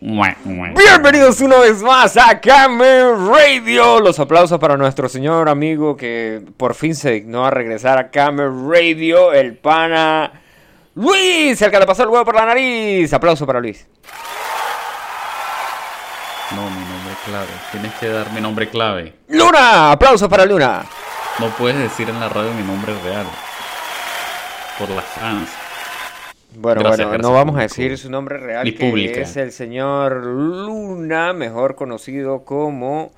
[0.00, 4.00] Bienvenidos una vez más a Camer Radio.
[4.00, 8.50] Los aplausos para nuestro señor amigo que por fin se dignó a regresar a Camer
[8.50, 10.32] Radio, el pana
[10.94, 13.12] Luis, el que le pasó el huevo por la nariz.
[13.12, 13.86] Aplauso para Luis.
[16.54, 17.48] No, mi nombre clave.
[17.72, 19.14] Tienes que dar mi nombre clave.
[19.28, 20.82] Luna, aplauso para Luna.
[21.38, 23.26] No puedes decir en la radio mi nombre real.
[24.78, 25.50] Por las fans.
[26.60, 27.22] Bueno, Gracias, bueno, gracias.
[27.30, 29.20] no vamos a decir su nombre real, Ni que pública.
[29.20, 33.12] es el señor Luna, mejor conocido como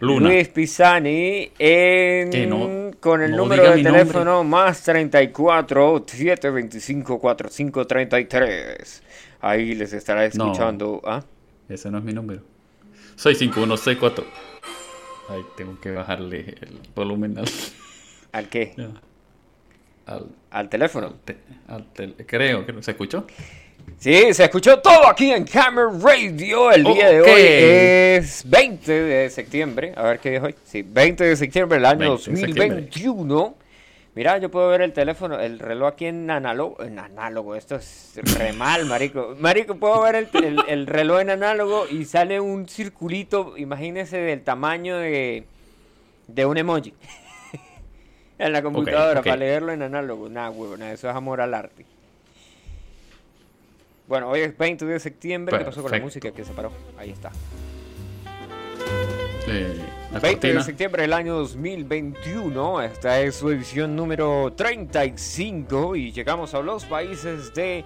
[0.00, 0.28] Luna.
[0.28, 9.02] Luis Pisani, en- no- con el no número de teléfono más 34 725 4533.
[9.40, 10.26] Ahí les estará No.
[10.28, 11.00] escuchando.
[11.04, 11.24] ¿ah?
[11.68, 12.42] Ese no es mi número.
[13.16, 14.24] 65164.
[15.30, 17.44] Ay, tengo que bajarle el volumen al.
[18.32, 18.74] ¿Al qué?
[20.08, 21.14] al, Al teléfono.
[21.24, 21.36] te-
[21.68, 23.26] al tel- creo que no se escuchó.
[23.98, 26.70] Sí, se escuchó todo aquí en Camera Radio.
[26.70, 29.92] El día de hoy es 20 de septiembre.
[29.96, 30.54] A ver qué día es hoy.
[30.64, 32.68] Sí, 20 de septiembre del año 20 de septiembre.
[32.82, 33.54] 2021.
[34.14, 36.82] Mira, yo puedo ver el teléfono, el reloj aquí en análogo.
[36.82, 39.36] En análogo, esto es re mal, marico.
[39.38, 44.42] Marico, puedo ver el, el- el reloj en análogo y sale un circulito, imagínese del
[44.42, 45.44] tamaño de,
[46.26, 46.94] de un emoji.
[48.38, 50.28] En la computadora para leerlo en análogo.
[50.28, 51.84] Nada, huevo, nada, eso es amor al arte.
[54.06, 55.58] Bueno, hoy es 20 de septiembre.
[55.58, 56.72] ¿Qué pasó con la música que se paró?
[56.96, 57.30] Ahí está.
[59.46, 59.78] Eh,
[60.12, 62.82] la 20 de septiembre del año 2021.
[62.82, 67.84] Esta es su edición número 35 y llegamos a los países de...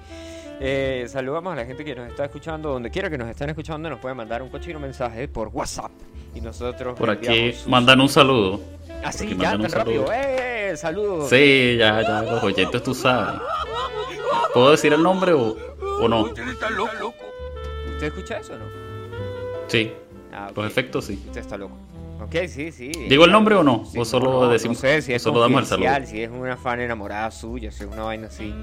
[0.61, 3.91] eh, saludamos a la gente que nos está escuchando, donde quiera que nos estén escuchando,
[3.91, 5.91] nos pueden mandar un cochino mensaje por WhatsApp
[6.34, 8.61] y nosotros Por aquí mandan un saludo.
[9.05, 10.06] Así, ya tan rápido.
[10.12, 10.75] ¡Eh!
[10.77, 11.28] Saludos.
[11.28, 13.41] Sí, ya, ya, los oyentes tú sabes.
[14.55, 15.56] ¿Puedo decir el nombre o,
[16.00, 16.22] o no?
[16.22, 16.42] ¿Usted
[18.06, 18.64] escucha eso o no?
[19.69, 19.92] Sí,
[20.34, 21.23] Ah, los efectos sí.
[21.27, 21.77] Usted está loco.
[22.23, 22.91] Ok, sí, sí.
[23.08, 23.84] ¿Digo el nombre o no?
[23.84, 26.11] Sí, ¿O solo decimos- No sé si es solo damos el confidencial, saludo?
[26.11, 28.55] si es una fan enamorada suya, si es una vaina así.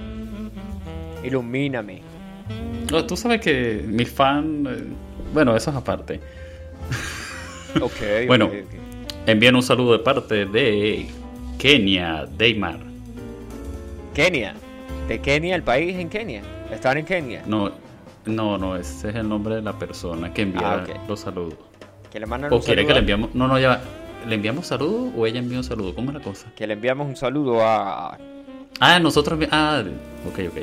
[1.24, 2.02] Ilumíname.
[2.92, 4.66] No, tú sabes que mi fan.
[4.68, 4.84] eh,
[5.34, 6.20] Bueno, eso es aparte.
[7.82, 8.26] Ok.
[8.28, 8.50] Bueno.
[9.26, 11.08] Envían un saludo de parte de
[11.58, 12.80] Kenia Deymar.
[14.14, 14.56] Kenia.
[15.08, 16.42] De Kenia, el país en Kenia.
[16.72, 17.44] Están en Kenia.
[17.46, 17.72] No,
[18.26, 21.56] no, no, ese es el nombre de la persona que envía Ah, los saludos.
[22.12, 23.34] Que le mandan ¿O quiere que le enviamos.?
[23.36, 23.82] No, no, ya.
[24.28, 25.96] ¿Le enviamos saludo o ella envía un saludo?
[25.96, 26.48] ¿Cómo es la cosa?
[26.56, 28.18] Que le enviamos un saludo a.
[28.80, 29.40] Ah, nosotros.
[29.52, 29.84] Ah,
[30.28, 30.58] ok, ok.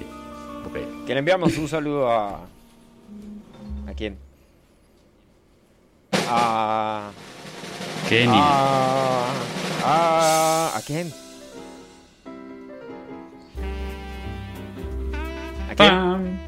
[0.66, 1.06] Ok.
[1.06, 2.40] Que le enviamos un saludo a.
[3.86, 4.18] ¿A quién?
[6.28, 7.10] A.
[8.08, 8.32] Kenia.
[8.34, 9.26] A.
[9.84, 10.76] A.
[10.76, 11.12] ¿A quién?
[15.70, 15.90] ¿A quién?
[15.90, 16.38] Pam.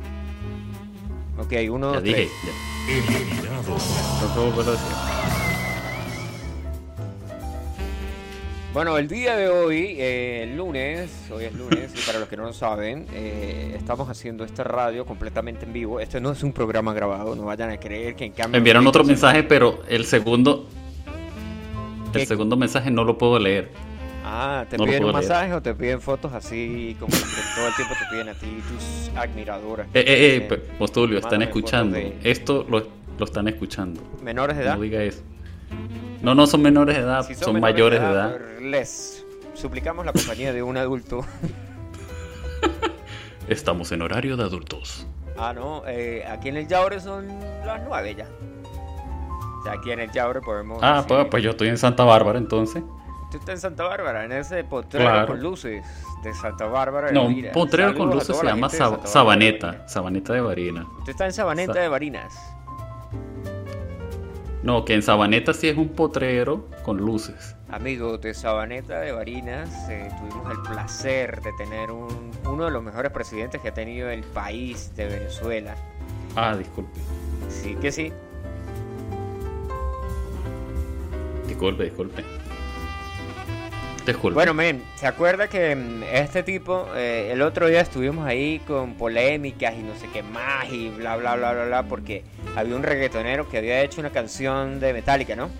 [1.38, 2.28] Ok, uno, Ya dije.
[2.28, 2.30] tres.
[2.46, 2.52] Ya.
[8.72, 12.36] Bueno, el día de hoy, eh, el lunes, hoy es lunes, y para los que
[12.36, 15.98] no lo saben, eh, estamos haciendo esta radio completamente en vivo.
[15.98, 18.52] Este no es un programa grabado, no vayan a creer que en cambio...
[18.52, 20.68] Me enviaron otro mensaje, pero el segundo.
[22.14, 23.70] El segundo mensaje no lo puedo leer.
[24.24, 27.18] Ah, ¿te No piden un masaje o te piden fotos así como que
[27.54, 29.86] todo el tiempo te piden a ti tus admiradoras?
[29.94, 31.96] Eh, eh, eh, Eh, P- Postulio, están escuchando.
[31.96, 32.86] de- Esto lo,
[33.18, 34.02] lo están escuchando.
[34.22, 34.76] ¿Menores de edad?
[34.76, 35.22] No diga eso.
[36.20, 38.38] No, no son menores de edad, Si son, mayores de edad.
[38.60, 41.24] Les suplicamos la compañía de un adulto.
[43.48, 45.06] Estamos en horario de adultos.
[45.38, 47.28] Ah, no, eh, aquí en el Yaure son
[47.64, 48.26] las nueve ya.
[49.58, 50.78] O sea, aquí en el Yaure podemos...
[50.82, 52.82] Ah, decir- pues, pues yo estoy en Santa Bárbara entonces.
[53.30, 55.26] Tú estás en Santa Bárbara, en ese potrero Claro.
[55.26, 55.84] con luces
[56.22, 57.08] de Santa Bárbara.
[57.08, 57.52] de No, un Barinas.
[57.52, 59.66] potrero con Saludos luces se la llama Sab- Sabaneta.
[59.66, 59.92] Barinas.
[59.92, 60.86] Sabaneta de Barina.
[60.98, 62.34] Usted está en Sabaneta Sa- de Barinas.
[64.62, 67.54] No, que en Sabaneta sí es un potrero con luces.
[67.70, 72.82] Amigos de Sabaneta de Barinas, eh, tuvimos el placer de tener un- uno de los
[72.82, 75.74] mejores presidentes que ha tenido el país de Venezuela.
[76.34, 76.98] Ah, disculpe.
[77.48, 78.12] Sí que sí.
[81.48, 82.24] Disculpe, disculpe.
[84.06, 84.34] Disculpe.
[84.34, 88.94] Bueno, men, ¿se acuerda que mm, este tipo, eh, el otro día estuvimos ahí con
[88.94, 92.22] polémicas y no sé qué más y bla, bla, bla, bla, bla, porque
[92.54, 95.50] había un reggaetonero que había hecho una canción de Metallica, ¿no?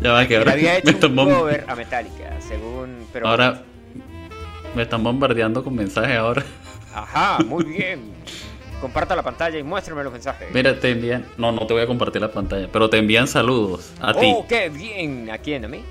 [0.00, 3.06] ya va que ahora había hecho un cover a Metallica, según...
[3.12, 3.62] Pero, ahora
[4.74, 6.42] me están bombardeando con mensajes ahora.
[6.94, 8.12] Ajá, muy bien.
[8.82, 10.48] Comparta la pantalla y muéstrame los mensajes.
[10.52, 11.24] Mira, te envían.
[11.38, 14.34] No, no te voy a compartir la pantalla, pero te envían saludos a ti.
[14.36, 15.30] ¡Oh, qué bien!
[15.30, 15.64] ¿A quién?
[15.64, 15.82] ¿A mí?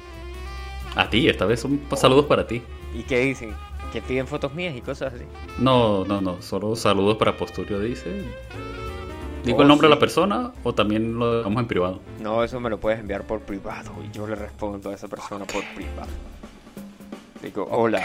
[0.97, 2.61] A ti, esta vez son saludos para ti.
[2.93, 3.55] ¿Y qué dicen?
[3.93, 5.23] Que piden fotos mías y cosas así.
[5.57, 6.41] No, no, no.
[6.41, 8.25] Solo saludos para Posturio, dice.
[9.45, 12.01] ¿Digo Oh, el nombre de la persona o también lo dejamos en privado?
[12.19, 15.45] No, eso me lo puedes enviar por privado y yo le respondo a esa persona
[15.45, 16.09] por privado.
[17.41, 18.03] Digo, hola.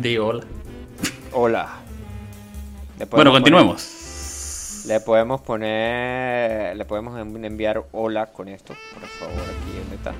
[0.00, 0.44] Di hola.
[1.32, 1.68] Hola.
[3.10, 3.82] Bueno, continuemos.
[3.82, 6.76] poner- le podemos poner.
[6.76, 8.74] Le podemos en- enviar hola con esto.
[8.94, 10.14] Por favor, aquí dónde está.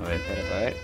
[0.00, 0.20] A ver.
[0.20, 0.74] Espérate, a ver.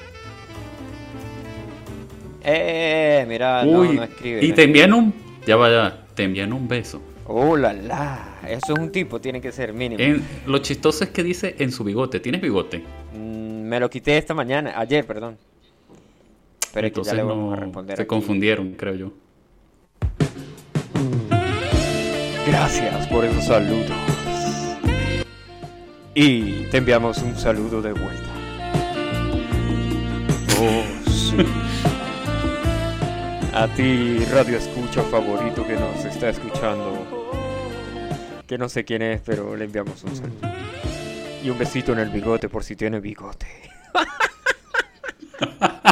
[2.43, 4.39] Eh, mira, no, Uy, no escribe.
[4.45, 4.65] y no te escribe.
[4.65, 5.15] envían un.
[5.47, 7.01] Ya vaya, te envían un beso.
[7.27, 8.39] Hola, la.
[8.49, 10.01] Eso es un tipo, tiene que ser mínimo.
[10.03, 12.19] En, lo chistoso es que dice en su bigote.
[12.21, 12.83] ¿Tienes bigote?
[13.15, 15.37] Mm, me lo quité esta mañana, ayer, perdón.
[16.73, 17.97] Pero es que ya le vamos a responder.
[17.97, 18.09] Se aquí.
[18.09, 19.13] confundieron, creo yo.
[22.47, 23.91] Gracias por esos saludos.
[26.15, 28.31] Y te enviamos un saludo de vuelta.
[30.61, 31.37] Oh, sí.
[33.55, 37.31] A ti, radio escucha favorito que nos está escuchando.
[38.47, 40.49] Que no sé quién es, pero le enviamos un saludo.
[41.43, 43.47] Y un besito en el bigote por si tiene bigote.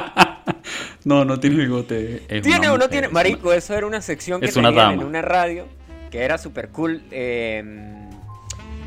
[1.09, 2.23] No, no tiene bigote.
[2.29, 3.09] es ¿Tiene una o no mujer, tiene?
[3.09, 5.67] Marico, eso era una sección que una tenían en una radio
[6.11, 7.03] que era super cool.
[7.11, 7.65] eh,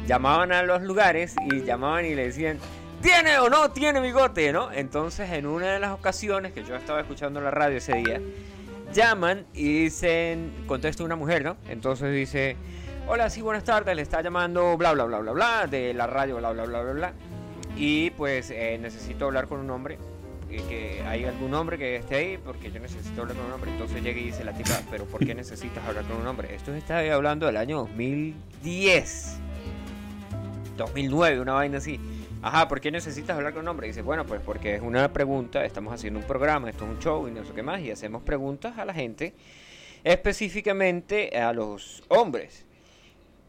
[0.06, 2.60] llamaban a los lugares y llamaban y le decían,
[3.02, 4.52] ¿tiene o no tiene bigote?
[4.52, 4.72] ¿no?
[4.72, 8.22] Entonces, en una de las ocasiones que yo estaba escuchando la radio ese día,
[8.94, 11.58] llaman y dicen, contesta una mujer, ¿no?
[11.70, 12.56] Entonces dice,
[13.08, 16.38] hola, sí, buenas tardes, le está llamando bla, bla, bla, bla, bla, de la radio,
[16.38, 17.14] bla, bla, bla, bla, bla.
[17.76, 19.98] Y pues eh, necesito hablar con un hombre
[20.58, 23.72] que hay algún hombre que esté ahí porque yo necesito hablar con un hombre.
[23.72, 26.54] Entonces llega y dice la tipa, pero ¿por qué necesitas hablar con un hombre?
[26.56, 29.38] Esto está hablando del año 2010,
[30.78, 32.00] 2009, una vaina así.
[32.42, 33.88] Ajá, ¿por qué necesitas hablar con un hombre?
[33.88, 37.28] Dice, bueno, pues porque es una pregunta, estamos haciendo un programa, esto es un show
[37.28, 39.36] y no sé qué más, y hacemos preguntas a la gente,
[40.04, 42.66] específicamente a los hombres.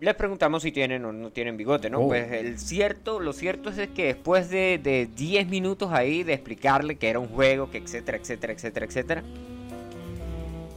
[0.02, 2.00] Les preguntamos si tienen o no tienen bigote, ¿no?
[2.00, 2.08] Oh.
[2.08, 6.96] Pues el cierto, lo cierto es que después de, de 10 minutos ahí de explicarle
[6.96, 9.22] que era un juego, que etcétera, etcétera, etcétera, etcétera,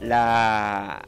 [0.00, 1.04] la,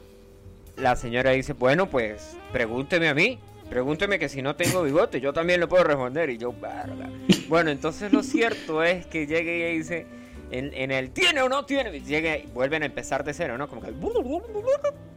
[0.75, 3.39] la señora dice, bueno, pues pregúnteme a mí,
[3.69, 6.29] pregúnteme que si no tengo bigote, yo también lo puedo responder.
[6.29, 7.09] Y yo, "Verga".
[7.47, 10.05] Bueno, entonces lo cierto es que llega y dice,
[10.51, 13.69] en, en el tiene o no tiene, llega y vuelven a empezar de cero, ¿no?
[13.69, 13.93] Como que...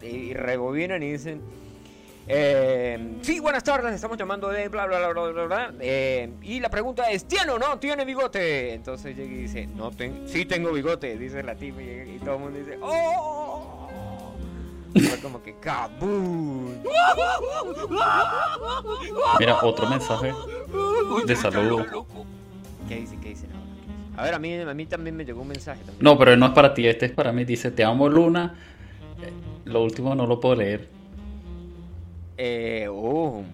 [0.06, 1.40] Y rebobinan y dicen...
[2.34, 6.60] Eh, sí, buenas tardes, estamos llamando de bla bla bla bla bla, bla, eh, y
[6.60, 8.72] la pregunta es, ¿tiene o no tiene bigote?
[8.72, 12.36] Entonces llega y dice, no tengo, sí tengo bigote, dice la tipa y, y todo
[12.36, 14.32] el mundo dice, ¡Oh!
[14.94, 16.82] Fue como que ¡Kaboom!
[19.38, 20.32] Mira, otro mensaje
[21.26, 22.06] de saludo.
[22.88, 23.18] ¿Qué dice?
[23.22, 23.46] ¿Qué dice?
[23.48, 24.16] No, no, ¿qué dice?
[24.16, 26.02] A ver, a mí, a mí también me llegó un mensaje también.
[26.02, 27.44] No, pero no es para ti, este es para mí.
[27.44, 28.54] Dice, te amo Luna.
[29.22, 29.30] Eh,
[29.66, 31.01] Lo último no lo puedo leer.
[32.44, 33.44] Eh, oh,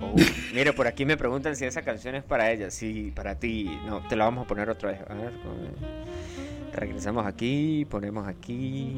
[0.00, 0.14] oh.
[0.54, 2.70] Mire, por aquí me preguntan si esa canción es para ella.
[2.70, 3.68] Sí, para ti.
[3.88, 5.00] No, te la vamos a poner otra vez.
[5.08, 8.92] A ver, con- regresamos aquí, ponemos aquí.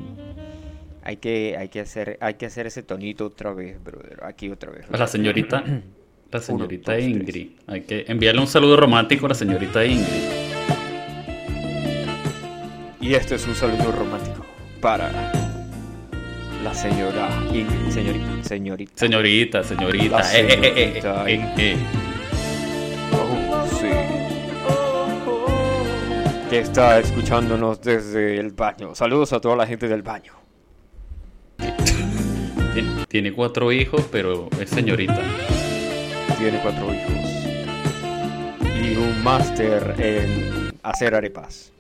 [1.03, 4.23] Hay que, hay que hacer, hay que hacer ese tonito otra vez, brother.
[4.23, 4.85] Aquí otra vez.
[4.93, 5.65] A la señorita,
[6.31, 7.09] la señorita dos, tres.
[7.11, 7.49] Ingrid.
[7.69, 10.29] Hay que enviarle un saludo romántico a la señorita Ingrid.
[13.00, 14.45] Y este es un saludo romántico
[14.83, 15.09] para
[16.62, 18.93] la señora Ingrid, señorita, señorita.
[18.97, 20.19] Señorita, señorita.
[20.19, 21.85] La eh, eh, eh, eh, señorita.
[23.12, 23.88] Oh, sí.
[26.50, 28.95] Que está escuchándonos desde el baño.
[28.95, 30.33] Saludos a toda la gente del baño.
[32.75, 35.19] Tien- Tiene cuatro hijos, pero es señorita.
[36.38, 37.12] Tiene cuatro hijos.
[38.83, 41.73] Y un máster en hacer arepas.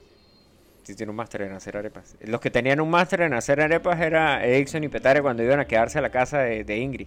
[0.94, 2.16] Tiene un máster en hacer arepas.
[2.20, 5.66] Los que tenían un máster en hacer arepas era Edison y Petare cuando iban a
[5.66, 7.06] quedarse a la casa de, de Ingrid.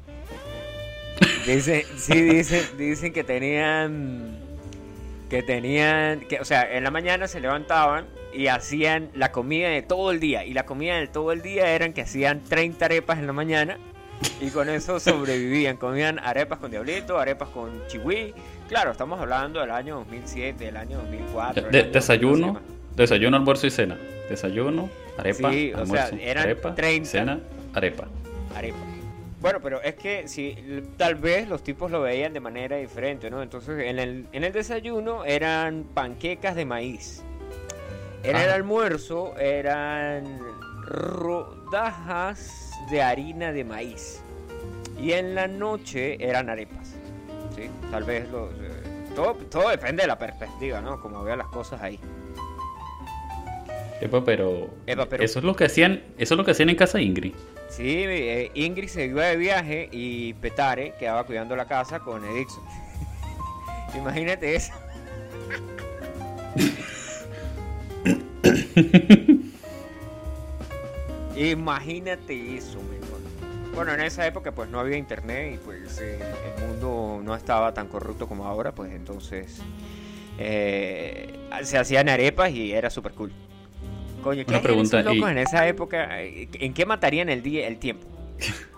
[1.46, 4.38] Dice, sí, dicen, dicen que tenían.
[5.30, 6.22] Que tenían.
[6.22, 10.20] Que, o sea, en la mañana se levantaban y hacían la comida de todo el
[10.20, 10.46] día.
[10.46, 13.78] Y la comida de todo el día eran que hacían 30 arepas en la mañana.
[14.40, 15.78] Y con eso sobrevivían.
[15.78, 18.34] Comían arepas con diablito, arepas con chihui.
[18.68, 21.66] Claro, estamos hablando del año 2007, del año 2004.
[21.66, 22.62] el De- año- desayuno.
[22.96, 23.98] Desayuno, almuerzo y cena.
[24.30, 27.10] Desayuno, arepa, Sí, o sea, almuerzo, eran arepa, 30.
[27.10, 27.40] cena,
[27.74, 28.08] arepa.
[28.56, 28.78] arepa.
[29.42, 30.56] Bueno, pero es que si
[30.98, 33.42] tal vez los tipos lo veían de manera diferente, ¿no?
[33.42, 37.24] Entonces, en el, en el desayuno eran panquecas de maíz.
[38.24, 38.56] En el Ah.
[38.56, 40.38] almuerzo eran
[40.84, 44.22] rodajas de harina de maíz.
[45.00, 46.96] Y en la noche eran arepas.
[47.56, 47.70] ¿Sí?
[47.90, 48.70] Tal vez los, eh,
[49.16, 51.02] todo, todo depende de la perspectiva, ¿no?
[51.02, 52.00] Como vea las cosas ahí.
[54.02, 56.76] Epa, pero, Epa, pero- eso es lo que hacían, eso es lo que hacían en
[56.76, 57.34] casa de Ingrid.
[57.70, 62.64] Sí, eh, Ingrid se iba de viaje y Petare quedaba cuidando la casa con Edixon.
[63.96, 64.74] Imagínate eso.
[71.36, 73.72] Imagínate eso, mi hermano.
[73.74, 76.20] Bueno, en esa época pues no había internet y pues eh,
[76.58, 79.62] el mundo no estaba tan corrupto como ahora, pues entonces
[80.38, 83.32] eh, se hacían arepas y era súper cool.
[84.24, 86.22] Coño, ¿qué Una pregunta, locos y- en esa época?
[86.22, 88.06] ¿En qué matarían el día, el tiempo?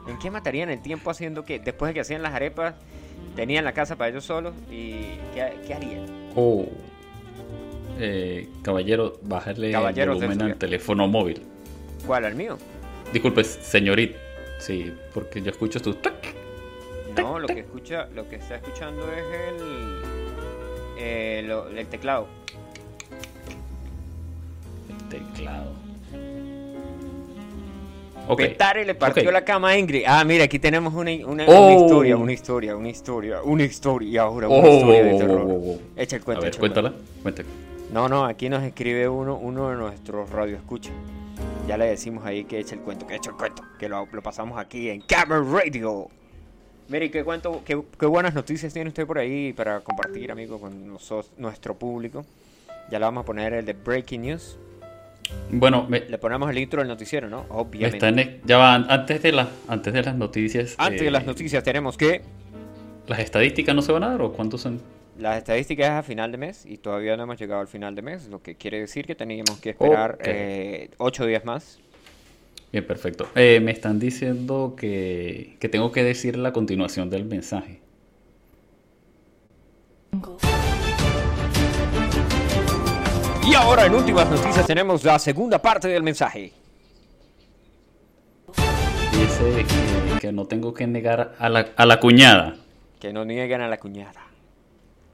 [0.07, 2.75] ¿En qué matarían el tiempo haciendo que después de que hacían las arepas
[3.35, 5.01] tenían la casa para ellos solos y
[5.33, 6.05] qué, qué harían?
[6.35, 6.65] Oh.
[7.99, 11.41] Eh, caballero, bájale Caballeros el volumen al teléfono móvil.
[12.07, 12.57] ¿Cuál al mío?
[13.11, 14.17] Disculpe, señorita.
[14.59, 15.95] Sí, porque yo escucho tu.
[17.17, 20.01] No, lo que escucha, lo que está escuchando es el
[20.97, 22.27] eh, lo- el teclado.
[25.43, 25.71] Teclado.
[28.27, 28.37] Ok.
[28.39, 29.33] Petare le partió ok.
[29.33, 30.03] la cama a Ingrid.
[30.07, 31.65] Ah, mira, aquí tenemos una, una- Oh.
[31.67, 35.41] una historia, una historia, una historia, una historia ahora, una Oh, historia de oh, terror.
[35.49, 35.79] oh, oh.
[35.97, 36.93] Echa el A cuento, ver, echa el cuéntala.
[37.21, 37.49] Cuéntala.
[37.91, 40.93] No, no, aquí nos escribe uno, uno de nuestros radioescuchas.
[41.67, 44.21] Ya le decimos ahí que echa el cuento, que echa el cuento, que lo, lo
[44.21, 46.07] pasamos aquí en Camera Radio.
[46.87, 50.87] Mire, ¿qué, cuento, qué, qué buenas noticias tiene usted por ahí para compartir, amigo, con
[50.93, 52.25] nosos- nuestro público.
[52.89, 54.57] Ya le vamos a poner el de Breaking News.
[55.51, 57.43] Bueno, me, Le ponemos el intro del noticiero, ¿no?
[57.43, 58.09] me Obviamente.
[58.09, 60.75] e- ya va, antes de, la, antes de las noticias.
[60.77, 62.21] Antes eh, de las noticias tenemos que
[63.07, 64.81] ¿Las estadísticas no se van a dar o cuántos son?
[65.17, 68.01] las estadísticas es a final de mes y todavía no hemos llegado al final de
[68.01, 71.79] mes, lo que quiere decir que teníamos que esperar eh, ocho días más.
[72.71, 73.27] Bien, perfecto.
[73.35, 77.79] Eh, me están diciendo que, que tengo que decir la continuación del mensaje.
[83.45, 86.53] Y ahora en últimas noticias tenemos la segunda parte del mensaje.
[89.11, 89.65] Dice
[90.13, 92.55] que, que no tengo que negar a la, a la cuñada.
[92.99, 94.21] Que no nieguen a la cuñada.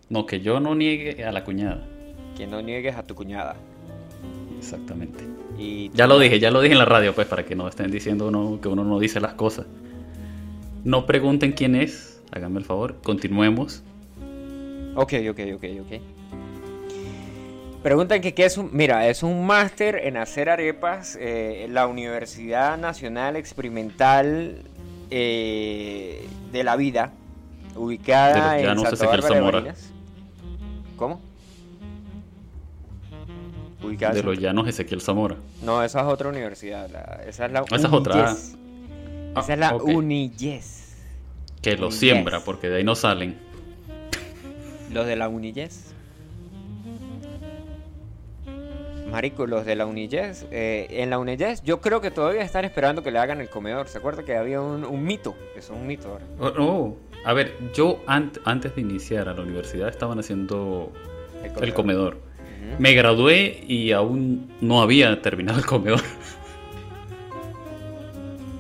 [0.09, 1.87] No, que yo no niegue a la cuñada.
[2.37, 3.55] Que no niegues a tu cuñada.
[4.57, 5.23] Exactamente.
[5.57, 7.89] Y Ya lo dije, ya lo dije en la radio, pues, para que no estén
[7.91, 9.65] diciendo uno, que uno no dice las cosas.
[10.83, 13.83] No pregunten quién es, háganme el favor, continuemos.
[14.95, 16.18] Ok, ok, ok, ok.
[17.83, 18.69] Preguntan que qué es un...
[18.73, 21.17] Mira, es un máster en hacer arepas.
[21.19, 24.63] eh, la Universidad Nacional Experimental
[25.11, 27.11] eh, de la Vida,
[27.73, 29.57] De ubicada los en Llanos Santa Bárbara de Zamora.
[29.59, 29.91] Barinas.
[30.97, 31.21] ¿Cómo?
[33.81, 35.37] Ubicada De los llanos Ezequiel Zamora.
[35.63, 36.89] No, esa es otra universidad.
[36.91, 38.15] la- esa es la Esa es otra.
[38.23, 38.55] Uniyes.
[39.35, 39.83] Ah, Esa es la ok.
[39.87, 40.95] Uniyes.
[41.61, 43.37] Que lo siembra, porque de ahí no salen.
[44.91, 45.88] Los de la Uniyes.
[49.11, 50.45] Marico, los de la Uniyes.
[50.51, 53.87] eh, en la Uniyes, yo creo que todavía están esperando que le hagan el comedor.
[53.87, 55.35] ¿Se acuerda que había un, un mito?
[55.55, 56.25] Eso es un mito ahora.
[56.39, 56.97] Oh, oh.
[57.25, 60.91] A ver, yo ant- antes de iniciar a la universidad estaban haciendo
[61.61, 62.17] el comedor.
[62.77, 66.01] Me gradué y aún no había terminado el comedor.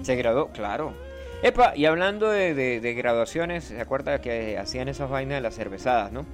[0.01, 0.93] Se graduó, claro.
[1.43, 5.55] Epa, y hablando de, de- de graduaciones, ¿se acuerda que hacían esas vainas de las
[5.55, 6.25] cervezadas, no?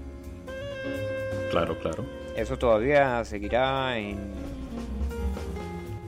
[1.51, 2.05] claro, claro.
[2.35, 4.17] Eso todavía seguirá en...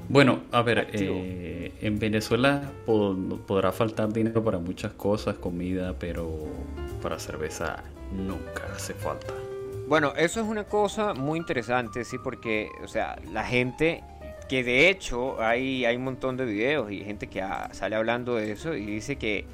[0.10, 6.46] Bueno, a ver, eh, en Venezuela pod- podrá faltar dinero para muchas cosas, comida, pero
[7.02, 9.34] para cerveza nunca hace falta.
[9.88, 14.04] Bueno, eso es una cosa muy interesante, sí, porque, o sea, la gente,
[14.50, 18.52] que de hecho hay, hay un montón de videos y gente que sale hablando de
[18.52, 19.46] eso y dice que,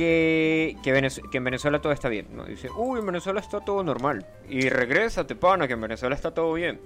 [0.00, 2.44] que, que, en Venezuela todo está bien, ¿no?
[2.44, 4.24] Dice, uy, en Venezuela está todo normal.
[4.48, 6.80] Y regrésate, pana, que en Venezuela está todo bien.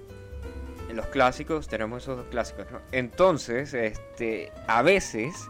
[0.89, 2.79] En los clásicos tenemos esos dos clásicos, ¿no?
[2.91, 5.47] Entonces, este, a veces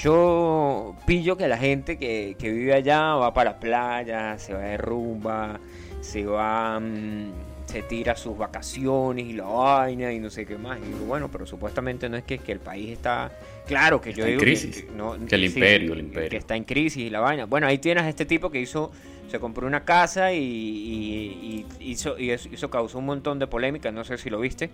[0.00, 4.60] yo pillo que la gente que, que vive allá va para la playa, se va
[4.60, 5.58] de rumba,
[6.00, 7.32] se va, mm,
[7.66, 10.78] se tira sus vacaciones y la vaina y no sé qué más.
[10.78, 13.32] Y digo, bueno, pero supuestamente no es que, que el país está,
[13.68, 14.82] claro que yo Está digo que- crisis.
[14.84, 16.30] que, no, Que el imperio, el imperio.
[16.30, 17.44] que está en crisis y la vaina.
[17.44, 18.90] Bueno, ahí tienes a este tipo que hizo,
[19.30, 23.92] se compró una casa y, y- y hizo, y eso, causó un montón de polémica,
[23.92, 24.70] no sé si lo viste,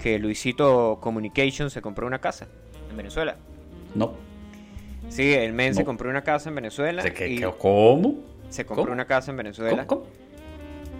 [0.00, 2.46] que Luisito Communication se compró una casa
[2.90, 3.36] en Venezuela.
[3.94, 4.14] No.
[5.08, 7.00] Sí, el men se compró una casa en Venezuela.
[7.02, 8.16] ¿Se- qué- y qué- ¿Cómo?
[8.50, 8.92] se compró ¿Cómo?
[8.94, 9.86] una casa en Venezuela.
[9.86, 10.02] ¿Cómo?
[10.02, 10.12] cómo?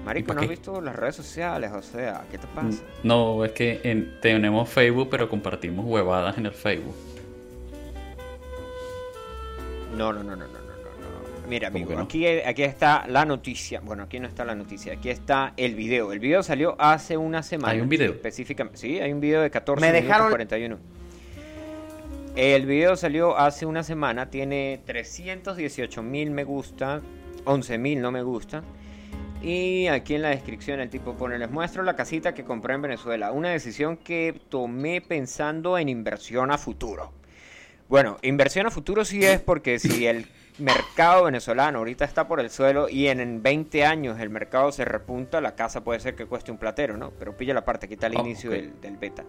[0.04, 1.72] Marico, ¿Y pa' ¿no has visto las redes sociales?
[1.72, 2.80] O sea, ¿qué te pasa?
[3.02, 6.94] No, es que en- tenemos Facebook, pero compartimos huevadas en el Facebook.
[9.96, 11.48] No, no, no, no, no, no, no, no.
[11.48, 13.80] Mira, amigo, aquí, aquí está la noticia.
[13.80, 16.12] Bueno, aquí no está la noticia, aquí está el video.
[16.12, 17.72] El video salió hace una semana.
[17.72, 18.12] ¿Hay un video?
[18.12, 18.78] Específicamente.
[18.78, 20.30] Sí, hay un video de 14 Me minutos dejaron...
[20.30, 20.78] 41.
[22.36, 27.00] El video salió hace una semana, tiene 318 mil me gusta,
[27.46, 28.62] 11 mil no me gusta.
[29.40, 32.82] Y aquí en la descripción el tipo pone, les muestro la casita que compré en
[32.82, 33.32] Venezuela.
[33.32, 37.12] Una decisión que tomé pensando en inversión a futuro.
[37.88, 40.26] Bueno, inversión a futuro sí es porque si el
[40.58, 45.40] mercado venezolano ahorita está por el suelo y en 20 años el mercado se repunta,
[45.40, 47.10] la casa puede ser que cueste un platero, ¿no?
[47.18, 49.24] Pero pilla la parte, quita el oh, inicio del, del beta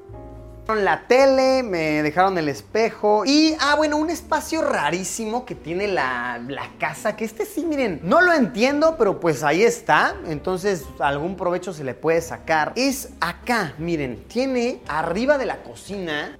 [0.75, 6.41] la tele, me dejaron el espejo y, ah, bueno, un espacio rarísimo que tiene la,
[6.47, 11.35] la, casa, que este sí, miren, no lo entiendo, pero pues ahí está, entonces algún
[11.37, 12.73] provecho se le puede sacar.
[12.75, 16.37] Es acá, miren, tiene arriba de la cocina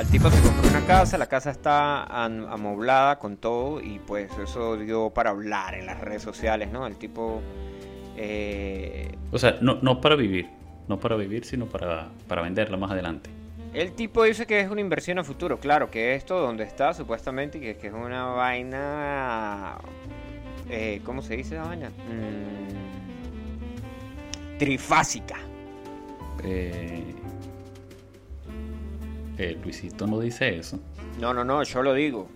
[0.00, 4.76] el tipo se compró una casa, la casa está amoblada con todo y pues eso
[4.76, 6.86] dio para hablar en las redes sociales, ¿no?
[6.86, 7.42] El tipo...
[8.16, 10.48] Eh, o sea, no, no para vivir,
[10.88, 13.30] no para vivir, sino para, para venderla más adelante.
[13.74, 17.60] El tipo dice que es una inversión a futuro, claro, que esto donde está supuestamente,
[17.60, 19.76] que, que es una vaina...
[20.70, 21.88] Eh, ¿Cómo se dice esa vaina?
[21.88, 22.70] Mm,
[24.58, 25.36] trifásica.
[26.44, 27.14] Eh,
[29.62, 30.78] Luisito no dice eso.
[31.18, 32.28] No, no, no, yo lo digo.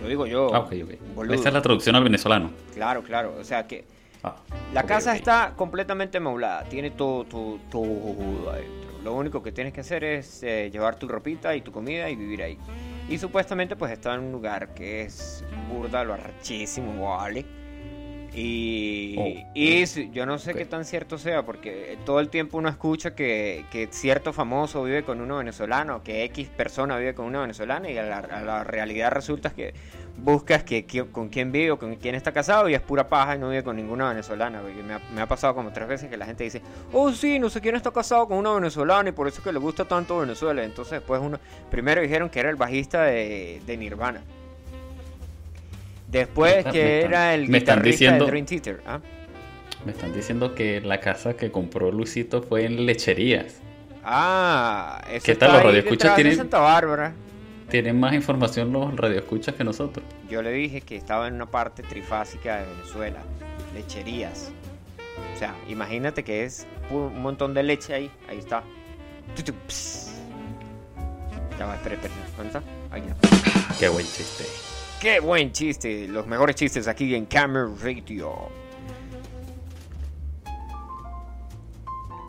[0.00, 0.54] Lo digo yo.
[0.54, 0.72] Ah, ok,
[1.16, 1.30] ok.
[1.30, 2.50] Esta es la traducción al venezolano.
[2.74, 3.34] Claro, claro.
[3.38, 3.84] O sea que
[4.22, 4.36] ah,
[4.72, 6.64] la casa está completamente amoblada.
[6.64, 8.90] Tiene todo, todo, todo adentro.
[9.04, 12.16] Lo único que tienes que hacer es eh, llevar tu ropita y tu comida y
[12.16, 12.58] vivir ahí.
[13.08, 17.61] Y supuestamente pues está en un lugar que es burda, lo arrachísimo, vale
[18.34, 23.14] y, oh, yo no sé qué tan cierto sea, porque todo el tiempo uno escucha
[23.14, 27.98] que, cierto famoso vive con uno venezolano, que X persona vive con una venezolana, y
[27.98, 29.74] a la, realidad resulta que
[30.16, 33.38] buscas que, con quién vive o con quién está casado y es pura paja y
[33.38, 34.62] no vive con ninguna venezolana.
[34.62, 36.62] Me ha, me ha, pasado como tres veces que la gente dice,
[36.92, 39.52] oh sí, no sé quién está casado con una venezolana y por eso es que
[39.52, 40.64] le gusta tanto Venezuela.
[40.64, 41.38] Entonces después uno,
[41.70, 44.22] primero dijeron que era el bajista de, de Nirvana.
[46.12, 48.82] Después que era el me están diciendo, de Dream Theater.
[48.86, 49.00] ¿ah?
[49.86, 53.62] Me están diciendo que la casa que compró Luisito fue en lecherías.
[54.04, 56.36] Ah, eso ¿Qué tal los radioescuchas tienen?
[56.36, 57.14] Santa Bárbara.
[57.70, 60.04] Tienen más información los radioescuchas que nosotros.
[60.28, 63.20] Yo le dije que estaba en una parte trifásica de Venezuela,
[63.74, 64.52] lecherías.
[65.34, 68.62] O sea, imagínate que es un montón de leche ahí, ahí está.
[71.58, 72.14] Ya va, espera, espera.
[72.36, 72.62] ¿Dónde está?
[72.90, 73.74] Ahí está.
[73.78, 74.71] Qué buen chiste.
[75.02, 76.06] Qué buen chiste.
[76.06, 78.48] Los mejores chistes aquí en Camera Radio.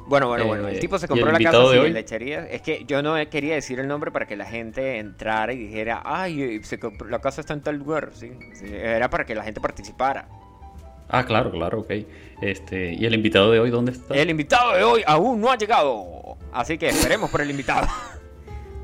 [0.07, 0.67] Bueno, bueno, bueno.
[0.67, 2.47] El eh, tipo se compró la casa de lechería.
[2.47, 6.01] Es que yo no quería decir el nombre para que la gente entrara y dijera,
[6.03, 6.59] ay,
[7.07, 8.09] la casa está en tal lugar.
[8.13, 8.31] ¿sí?
[8.63, 10.27] Era para que la gente participara.
[11.09, 11.91] Ah, claro, claro, ok.
[12.41, 14.15] Este, ¿Y el invitado de hoy dónde está?
[14.15, 16.39] El invitado de hoy aún no ha llegado.
[16.51, 17.85] Así que esperemos por el invitado.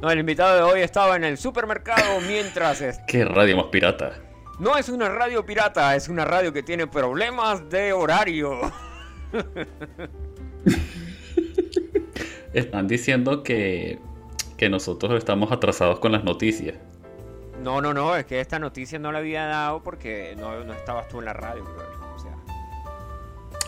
[0.01, 2.81] No, el invitado de hoy estaba en el supermercado mientras...
[3.05, 4.13] ¿Qué radio más pirata?
[4.57, 8.61] No es una radio pirata, es una radio que tiene problemas de horario.
[12.53, 13.99] Están diciendo que,
[14.57, 16.77] que nosotros estamos atrasados con las noticias.
[17.61, 21.09] No, no, no, es que esta noticia no la había dado porque no, no estabas
[21.09, 21.65] tú en la radio,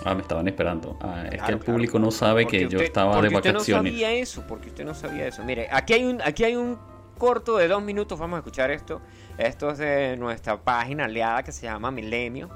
[0.04, 0.98] Ah, me estaban esperando.
[1.02, 3.62] Ah, es que el público no sabe que yo estaba de vacaciones.
[3.62, 5.44] Usted no sabía eso, porque usted no sabía eso.
[5.44, 6.78] Mire, aquí hay un, aquí hay un
[7.18, 8.18] corto de dos minutos.
[8.18, 9.02] Vamos a escuchar esto.
[9.38, 12.50] Esto es de nuestra página aliada que se llama Milenio.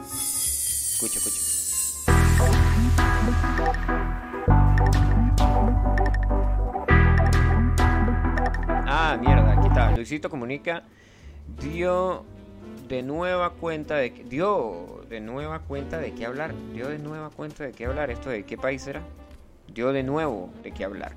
[0.00, 1.52] Escucha, escucha.
[8.86, 9.90] Ah, mierda, aquí está.
[9.90, 10.84] Luisito comunica.
[11.60, 12.24] Dio
[12.88, 17.28] de nueva cuenta de que dio de nueva cuenta de qué hablar, dio de nueva
[17.28, 19.02] cuenta de qué hablar, esto de qué país era,
[19.68, 21.12] dio de nuevo de qué hablar.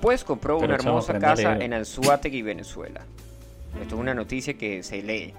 [0.00, 3.04] Pues compró una hermosa casa en Anzuategui, Venezuela.
[3.82, 5.34] Esto es una noticia que se lee,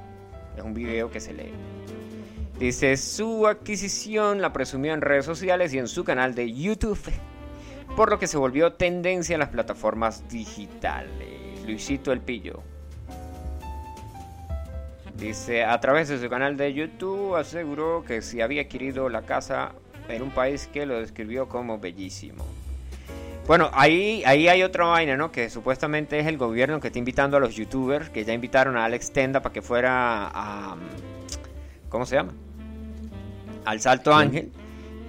[0.57, 1.53] es un video que se lee.
[2.59, 6.99] Dice, su adquisición la presumió en redes sociales y en su canal de YouTube,
[7.95, 11.63] por lo que se volvió tendencia en las plataformas digitales.
[11.65, 12.74] Luisito El Pillo.
[15.17, 19.71] Dice, a través de su canal de YouTube aseguró que si había adquirido la casa
[20.10, 22.45] en un país que lo describió como bellísimo.
[23.47, 25.32] Bueno, ahí, ahí hay otra vaina, ¿no?
[25.32, 28.86] Que supuestamente es el gobierno que está invitando a los youtubers, que ya invitaron a
[28.86, 30.75] Alex Tenda para que fuera a...
[31.89, 32.34] ¿Cómo se llama?
[33.63, 34.51] Al Salto Ángel.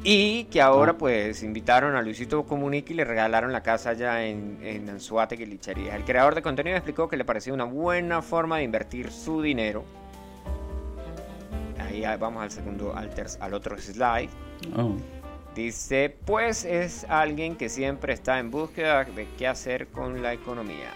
[0.09, 4.61] Y que ahora pues invitaron a Luisito Comunica y le regalaron la casa allá en,
[4.63, 5.97] en Anzuategui Lichería.
[5.97, 9.83] El creador de contenido explicó que le parecía una buena forma de invertir su dinero.
[11.81, 14.31] Ahí vamos al segundo, al, al otro slide.
[14.77, 14.95] Oh.
[15.57, 20.93] Dice, pues es alguien que siempre está en búsqueda de qué hacer con la economía.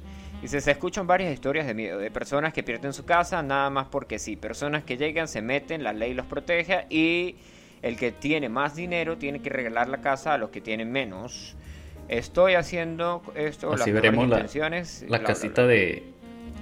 [0.43, 3.89] Dice, se escuchan varias historias de miedo, de personas que pierden su casa nada más
[3.89, 7.37] porque sí, personas que llegan, se meten, la ley los protege y
[7.83, 11.57] el que tiene más dinero tiene que regalar la casa a los que tienen menos.
[12.09, 15.03] Estoy haciendo esto, Así las veremos la- intenciones.
[15.03, 15.73] La bla, bla, casita bla.
[15.73, 16.03] de.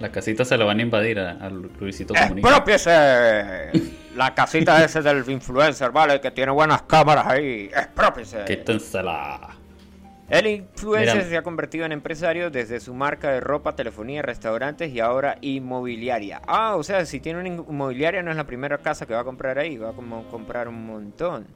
[0.01, 2.49] La casita se la van a invadir a, a Luisito Comunica.
[2.49, 3.71] ¡Expropiese!
[4.17, 6.21] La casita ese del influencer, ¿vale?
[6.21, 7.71] Que tiene buenas cámaras ahí.
[7.75, 8.45] ¡Expropiese!
[8.45, 9.57] Quítensela.
[10.29, 11.29] El influencer Mira.
[11.29, 16.43] se ha convertido en empresario desde su marca de ropa, telefonía, restaurantes y ahora inmobiliaria.
[16.47, 19.25] Ah, o sea, si tiene una inmobiliaria no es la primera casa que va a
[19.25, 21.47] comprar ahí, va a como comprar un montón.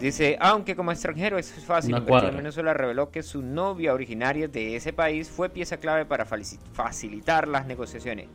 [0.00, 2.36] Dice, aunque como extranjero es fácil en.
[2.36, 7.66] Venezuela, reveló que su novia originaria de ese país fue pieza clave para facilitar las
[7.66, 8.26] negociaciones.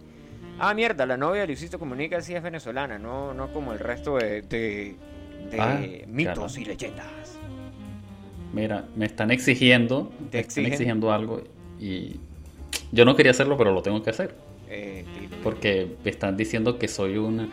[0.60, 4.16] Ah, mierda, la novia de Luisito Comunica sí es venezolana, no, no como el resto
[4.18, 4.96] de, de-
[5.52, 6.62] de Ah, mitos claro.
[6.62, 7.35] y leyendas.
[8.56, 10.12] Mira, me están exigiendo.
[10.32, 11.44] ¿Te me están exigiendo algo
[11.80, 12.16] y.
[12.92, 14.36] Yo no quería hacerlo, pero lo tengo que hacer.
[14.70, 15.04] Eh.
[15.44, 17.50] Porque me están diciendo que soy un, un,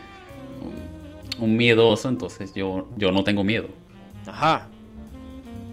[1.40, 3.68] un miedoso, entonces yo, yo no tengo miedo.
[4.26, 4.68] Ajá.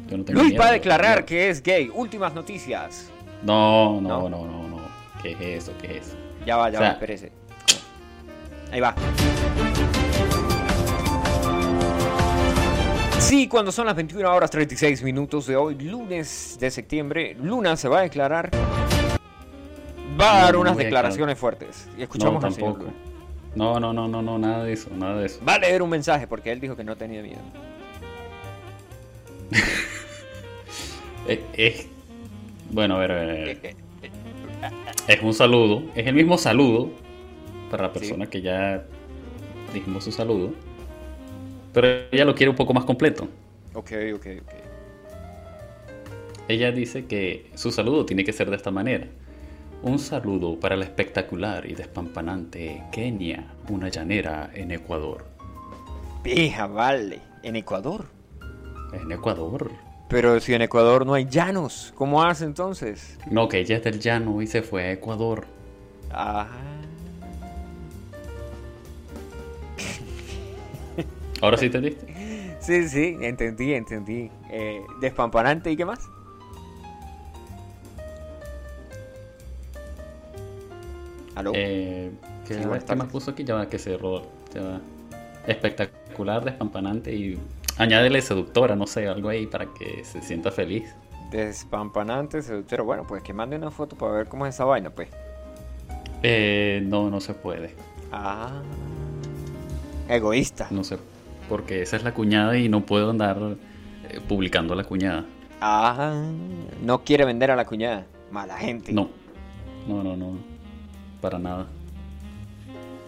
[0.10, 0.63] Yo no tengo Luis miedo.
[0.63, 1.89] va a declarar que es gay.
[1.94, 3.10] Últimas noticias.
[3.44, 4.28] No, No.
[4.28, 4.80] no, no, no, no.
[5.22, 5.74] ¿Qué es eso?
[5.80, 6.18] ¿Qué es eso?
[6.46, 7.32] Ya va, ya O sea- va, espérese.
[8.72, 8.96] Ahí va.
[13.30, 17.88] Sí, cuando son las 21 horas 36 minutos de hoy, lunes de septiembre, Luna se
[17.88, 18.50] va a declarar.
[20.20, 21.88] Va a No, dar no unas a declaraciones fuertes.
[21.94, 22.92] Y No, escuchamos al señor tampoco.
[23.56, 25.39] No, no, no, no, no, nada de eso, nada de eso.
[25.48, 27.38] Va a leer un mensaje porque él dijo que no tenía miedo.
[31.28, 31.88] Es, es-
[32.72, 33.50] bueno, a ver, a ver, a ver.
[33.50, 33.76] Eh, eh,
[35.08, 36.89] Es un saludo, es el mismo saludo
[37.70, 38.00] para la Sí.
[38.00, 38.84] persona que ya
[39.72, 40.52] dijimos su saludo.
[41.73, 43.27] Pero ella lo quiere un poco más completo.
[43.73, 44.53] ok, ok, ok.
[46.47, 49.05] Ella dice que su saludo tiene que ser de esta manera.
[49.84, 55.25] Un saludo para la espectacular y despampanante Kenia, una llanera en Ecuador.
[56.23, 57.21] Pija, vale.
[57.43, 58.05] En Ecuador.
[58.91, 59.71] En Ecuador.
[60.10, 63.19] Pero si en Ecuador no hay llanos, ¿cómo hace entonces?
[63.29, 65.45] No, que ella es del llano y se fue a Ecuador.
[66.12, 66.47] Ah.
[71.41, 72.58] Ahora sí te diste.
[72.60, 74.30] Sí, sí, entendí, entendí.
[74.52, 75.99] Eh, despampanante y qué más?
[81.36, 81.52] ¿Aló?
[81.56, 82.12] Eh,
[82.45, 83.12] ¿qué, Sí, a ver, buenas ¿qué más tardes.
[83.12, 83.43] puso aquí?
[83.43, 84.23] Ya va que se rodó.
[84.54, 84.82] Ya va.
[85.47, 87.39] Espectacular, despampanante y
[87.78, 90.93] añádele seductora, no sé, algo ahí para que se sienta feliz.
[91.32, 92.84] Despampanante, seductor.
[92.84, 95.08] Bueno, pues que mande una foto para ver cómo es esa vaina, pues.
[96.23, 97.73] Eh, no, no se puede.
[98.12, 98.62] Ah.
[100.10, 100.67] Egoísta.
[100.71, 100.97] No sé,
[101.50, 103.38] porque esa es la cuñada y no puedo andar
[104.10, 105.26] eh, publicando a la cuñada.
[105.60, 106.24] Ah.
[106.84, 108.06] No quiere vender a la cuñada.
[108.32, 108.94] Mala gente.
[108.94, 109.10] No,
[109.88, 110.38] no, no, no,
[111.20, 111.66] para nada.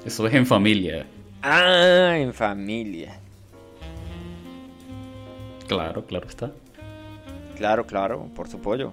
[0.04, 1.06] Eso es en familia,
[1.44, 3.18] Ah, en familia.
[5.68, 6.52] claro, claro está.
[7.56, 8.92] Claro, claro, por su pollo.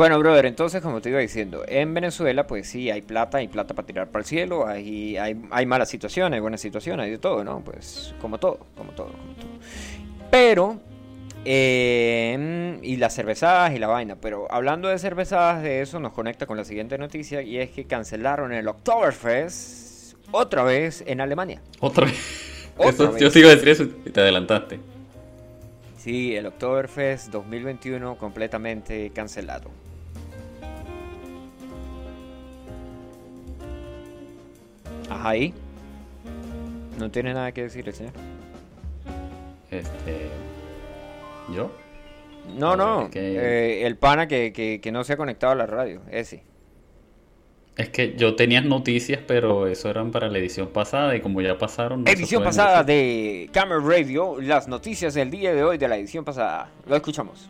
[0.00, 3.74] Bueno, brother, entonces como te iba diciendo, en Venezuela pues sí, hay plata, hay plata
[3.74, 7.18] para tirar para el cielo, hay, hay, hay mala situación, hay buena situación, hay de
[7.18, 7.60] todo, ¿no?
[7.60, 9.50] Pues como todo, como todo, como todo.
[10.30, 10.80] Pero,
[11.44, 16.46] eh, y las cervezadas y la vaina, pero hablando de cervezadas, de eso nos conecta
[16.46, 21.60] con la siguiente noticia y es que cancelaron el Oktoberfest otra vez en Alemania.
[21.78, 22.70] Otra vez.
[22.78, 23.20] Otra Eso- vez.
[23.20, 24.80] Yo te iba a decir eso y te adelantaste.
[25.98, 29.70] Sí, el Oktoberfest 2021 completamente cancelado.
[35.10, 35.52] Ajá, ahí.
[36.98, 38.12] No tiene nada que decir el señor.
[39.70, 40.28] Este.
[41.54, 41.70] ¿Yo?
[42.56, 43.08] No, no.
[43.14, 46.42] eh, el pana que, que, que no se ha conectado a la radio, ese.
[47.76, 51.56] Es que yo tenía noticias, pero eso eran para la edición pasada y como ya
[51.56, 52.04] pasaron...
[52.04, 53.46] no Edición pasada decir.
[53.46, 56.70] de Camera Radio, las noticias del día de hoy de la edición pasada.
[56.86, 57.48] Lo escuchamos.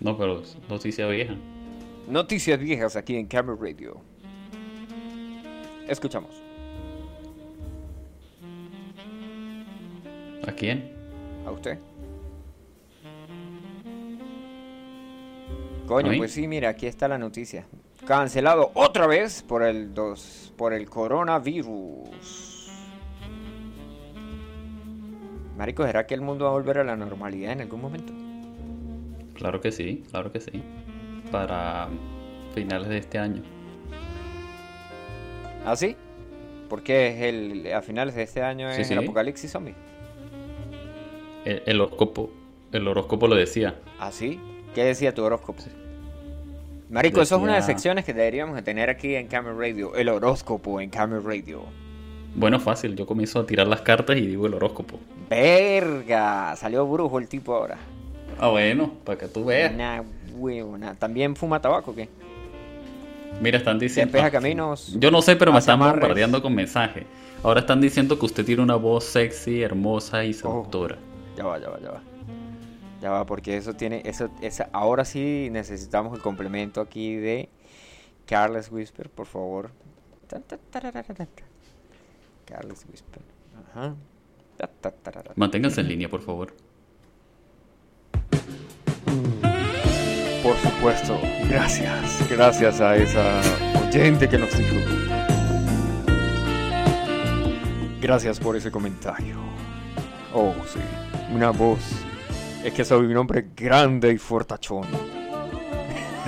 [0.00, 1.34] No, pero noticia vieja.
[2.08, 4.00] Noticias viejas aquí en Camera Radio.
[5.88, 6.30] Escuchamos.
[10.46, 10.92] ¿A quién?
[11.44, 11.78] ¿A usted?
[15.86, 17.66] Coño, pues sí, mira, aquí está la noticia.
[18.06, 22.70] Cancelado otra vez por el dos, por el coronavirus.
[25.56, 28.12] Marico, ¿será que el mundo va a volver a la normalidad en algún momento?
[29.34, 30.62] Claro que sí, claro que sí.
[31.30, 31.88] Para
[32.54, 33.42] finales de este año.
[35.64, 35.96] ¿Ah, sí?
[36.68, 39.74] Porque es el, a finales de este año Sí, es el apocalipsis zombie.
[41.44, 42.30] El, el horóscopo,
[42.72, 43.76] el horóscopo lo decía.
[43.98, 44.40] ¿Ah, sí?
[44.74, 45.62] ¿Qué decía tu horóscopo?
[46.88, 49.96] Marico, eso es una de las secciones que deberíamos de tener aquí en Camera Radio.
[49.96, 51.64] El horóscopo en Camera Radio.
[52.34, 55.00] Bueno, fácil, yo comienzo a tirar las cartas y digo el horóscopo.
[55.28, 57.78] Verga, salió brujo el tipo ahora.
[58.38, 59.72] Ah, bueno, para que tú veas.
[59.72, 60.04] Una
[60.36, 60.94] huevona.
[60.94, 62.08] ¿También fuma tabaco o qué?
[63.40, 64.12] Mira, están diciendo.
[64.12, 64.96] Despeja ah, caminos.
[64.98, 66.00] Yo no sé, pero me están amarres.
[66.00, 67.04] bombardeando con mensajes.
[67.42, 70.96] Ahora están diciendo que usted tiene una voz sexy, hermosa y seductora.
[71.36, 72.02] Ya va, ya va, ya va.
[73.00, 74.02] Ya va, porque eso tiene.
[74.04, 77.48] eso esa, Ahora sí necesitamos el complemento aquí de
[78.26, 79.70] Carles Whisper, por favor.
[82.46, 83.22] Carles Whisper.
[83.70, 83.94] Ajá.
[85.36, 86.54] Manténgase en línea, por favor.
[90.46, 91.20] Por supuesto.
[91.48, 92.30] Gracias.
[92.30, 93.40] Gracias a esa
[93.84, 94.76] oyente que nos dijo.
[98.00, 99.34] Gracias por ese comentario.
[100.32, 100.78] Oh, sí.
[101.34, 101.80] Una voz.
[102.62, 104.86] Es que soy un hombre grande y fortachón.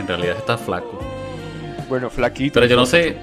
[0.00, 0.98] En realidad está flaco.
[1.88, 2.54] Bueno, flaquito.
[2.54, 3.18] Pero yo no sé.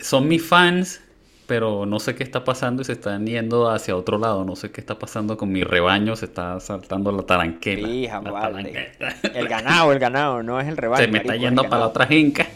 [0.00, 1.02] Son mis fans,
[1.46, 4.44] pero no sé qué está pasando y se están yendo hacia otro lado.
[4.44, 6.16] No sé qué está pasando con mi rebaño.
[6.16, 7.88] Se está saltando la taranquela.
[7.88, 8.72] Hija, la vale.
[8.72, 9.14] taranquela.
[9.34, 11.04] El ganado, el ganado, no es el rebaño.
[11.04, 12.46] Se me está es yendo para la otra jinca.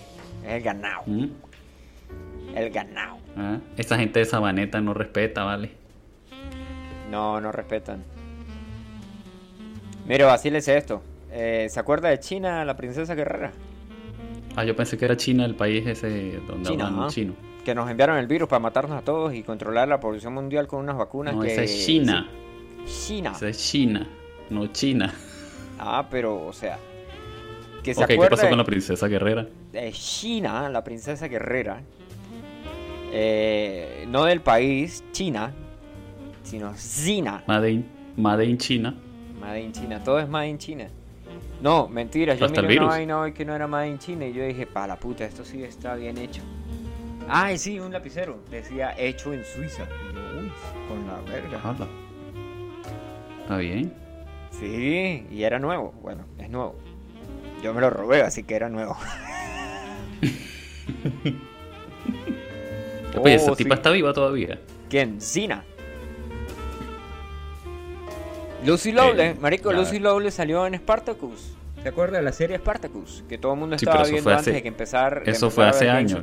[0.45, 1.03] Es el ganado.
[1.07, 1.27] ¿Mm?
[2.55, 3.19] El ganado.
[3.37, 5.71] Ah, Esa gente de Sabaneta no respeta, ¿vale?
[7.11, 8.03] No, no respetan.
[10.07, 11.03] Mira, vacílese esto.
[11.31, 13.53] Eh, ¿Se acuerda de China, la princesa guerrera?
[14.57, 17.35] Ah, yo pensé que era China el país ese donde China, hablan chino.
[17.65, 20.81] Que nos enviaron el virus para matarnos a todos y controlar la población mundial con
[20.81, 21.53] unas vacunas No, que...
[21.53, 22.29] esa es China.
[22.87, 23.33] China.
[23.37, 24.07] Esa es China,
[24.51, 25.13] no China.
[25.79, 26.79] Ah, pero, o sea...
[27.83, 29.47] Que se ¿qué pasó con la princesa guerrera?
[29.73, 31.81] de China, la princesa guerrera.
[33.13, 35.53] eh, no del país, China,
[36.43, 37.43] sino China.
[37.47, 38.95] Made in, Made in China.
[39.41, 40.89] Made in China, todo es Made in China.
[41.63, 44.45] No, mentira, yo miré una vaina hoy que no era Made in China y yo
[44.45, 46.43] dije, pa la puta, esto sí está bien hecho.
[47.29, 49.85] Ay, sí, un lapicero, decía hecho en Suiza.
[50.11, 50.53] Y yo, uy,
[50.89, 51.61] con la verga.
[51.63, 51.87] Hala.
[53.43, 53.93] Está bien.
[54.51, 56.75] Sí, y era nuevo, bueno, es nuevo.
[57.63, 58.97] Yo me lo robé, así que era nuevo.
[63.21, 63.79] Oye, esa Oh, tipa sí.
[63.79, 64.59] está viva todavía.
[64.89, 65.21] ¿Quién?
[65.21, 65.65] Zina.
[68.65, 71.55] Lucy Eh, marico, Lucy Lowless salió en Spartacus.
[71.83, 73.25] ¿Se acuerda de la serie Spartacus?
[73.29, 75.23] Que todo el mundo Sí, estaba eso viendo fue antes de que empezar.
[75.27, 76.23] eso fue empezar a hace años.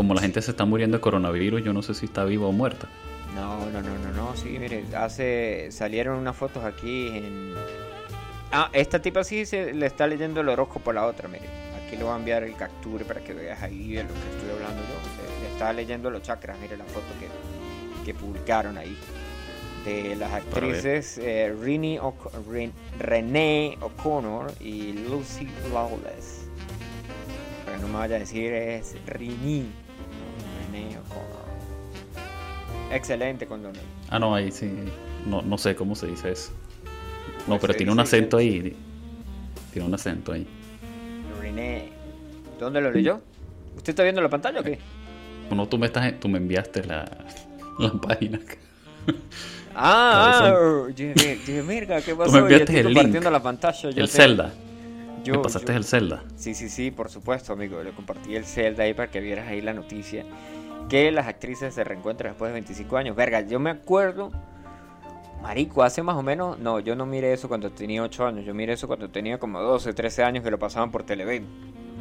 [0.00, 2.52] Como la gente se está muriendo de coronavirus, yo no sé si está viva o
[2.52, 2.88] muerta.
[3.34, 7.52] No, no, no, no, no, sí, mire, hace, salieron unas fotos aquí en...
[8.50, 11.44] Ah, esta tipa sí se le está leyendo el horóscopo a la otra, mire.
[11.84, 14.50] Aquí le voy a enviar el capture para que veas ahí de lo que estoy
[14.54, 15.38] hablando yo.
[15.38, 18.96] Le, le está leyendo los chakras, mire la foto que, que publicaron ahí.
[19.84, 21.98] De las actrices eh, Rini
[22.50, 26.46] Ren- Renee O'Connor y Lucy Lawless.
[27.66, 29.70] Para que no me vaya a decir es Rini.
[30.88, 31.40] O'Connor.
[32.92, 33.84] Excelente con Donald.
[34.08, 34.70] Ah, no, ahí sí.
[35.26, 36.50] No, no sé cómo se dice eso.
[37.46, 38.76] No, Pues pero tiene un acento ahí.
[39.72, 40.46] Tiene un acento ahí.
[41.40, 41.88] René.
[42.58, 43.20] ¿Dónde lo leyó?
[43.76, 44.78] ¿Usted está viendo la pantalla o qué?
[45.50, 47.04] No, tú me, estás, tú me enviaste la,
[47.78, 48.40] la página.
[49.74, 52.32] Ah, ah, dije, verga, ¿qué pasó?
[52.32, 52.96] me Yo enviaste el link.
[52.96, 53.80] compartiendo la pantalla.
[53.82, 54.52] yo el te- Zelda.
[55.24, 56.24] yo- me pasaste yo- el Zelda.
[56.36, 57.82] Sí, sí, sí, por supuesto, amigo.
[57.82, 60.24] Le compartí el Zelda ahí para que vieras ahí la noticia.
[60.90, 63.16] Que las actrices se reencuentran después de 25 años.
[63.16, 64.30] Verga, yo me acuerdo.
[65.40, 66.58] Marico, hace más o menos.
[66.58, 68.44] No, yo no miré eso cuando tenía 8 años.
[68.44, 71.46] Yo miré eso cuando tenía como 12, 13 años que lo pasaban por Televen.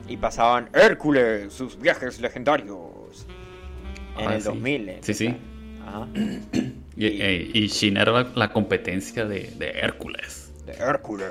[0.07, 3.27] Y pasaban Hércules, sus viajes legendarios.
[4.17, 4.47] En Ah, el sí.
[4.49, 4.89] 2000.
[4.89, 5.37] eh, Sí, sí.
[5.87, 6.07] Ajá.
[6.97, 10.51] Y, eh, y China era la, la competencia de, de Hércules.
[10.65, 11.29] De Hércules.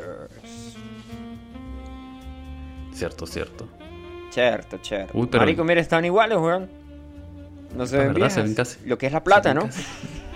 [2.93, 3.69] Cierto, cierto.
[4.31, 5.13] Cierto, cierto.
[5.19, 6.78] Uy, pero- Marico, mira, están iguales, weón.
[7.77, 8.45] No se ven verdad, se viejas.
[8.45, 9.63] ven casi- Lo que es la plata, ¿no?
[9.67, 9.83] casi-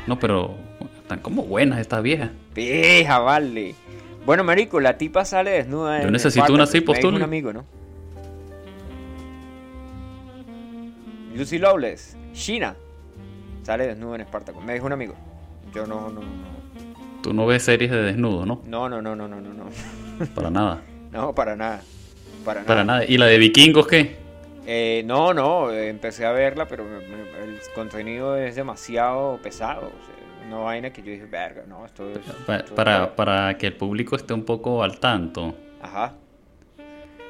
[0.07, 0.57] No, pero
[1.01, 2.31] están como buenas estas viejas.
[2.55, 3.75] Vieja, vale.
[4.27, 6.01] Bueno, marico, la tipa sale desnuda.
[6.01, 7.17] Yo en necesito una así, me dijo postule.
[7.17, 7.65] un amigo, ¿no?
[11.35, 12.77] Lucy Lawless, China,
[13.63, 14.63] sale desnuda en Spartacus.
[14.65, 15.15] Me dijo un amigo.
[15.75, 17.23] Yo no, no, no.
[17.23, 18.61] Tú no ves series de desnudo, ¿no?
[18.67, 19.65] No, no, no, no, no, no, no.
[20.35, 20.83] Para nada.
[21.13, 21.83] No, para nada.
[22.43, 22.67] Para nada.
[22.67, 23.05] Para nada.
[23.05, 24.17] ¿Y la de vikingos qué?
[24.67, 29.87] Eh, no, no, empecé a verla, pero el contenido es demasiado pesado.
[29.89, 32.19] o sea, una vaina que yo dije, verga, no, esto es.
[32.47, 36.15] Pa- esto es para, para que el público esté un poco al tanto, Ajá.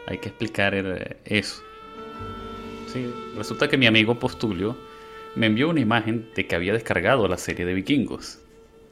[0.07, 1.63] hay que explicar eh, eso.
[2.87, 4.77] Sí, resulta que mi amigo Postulio
[5.35, 8.39] me envió una imagen de que había descargado la serie de vikingos.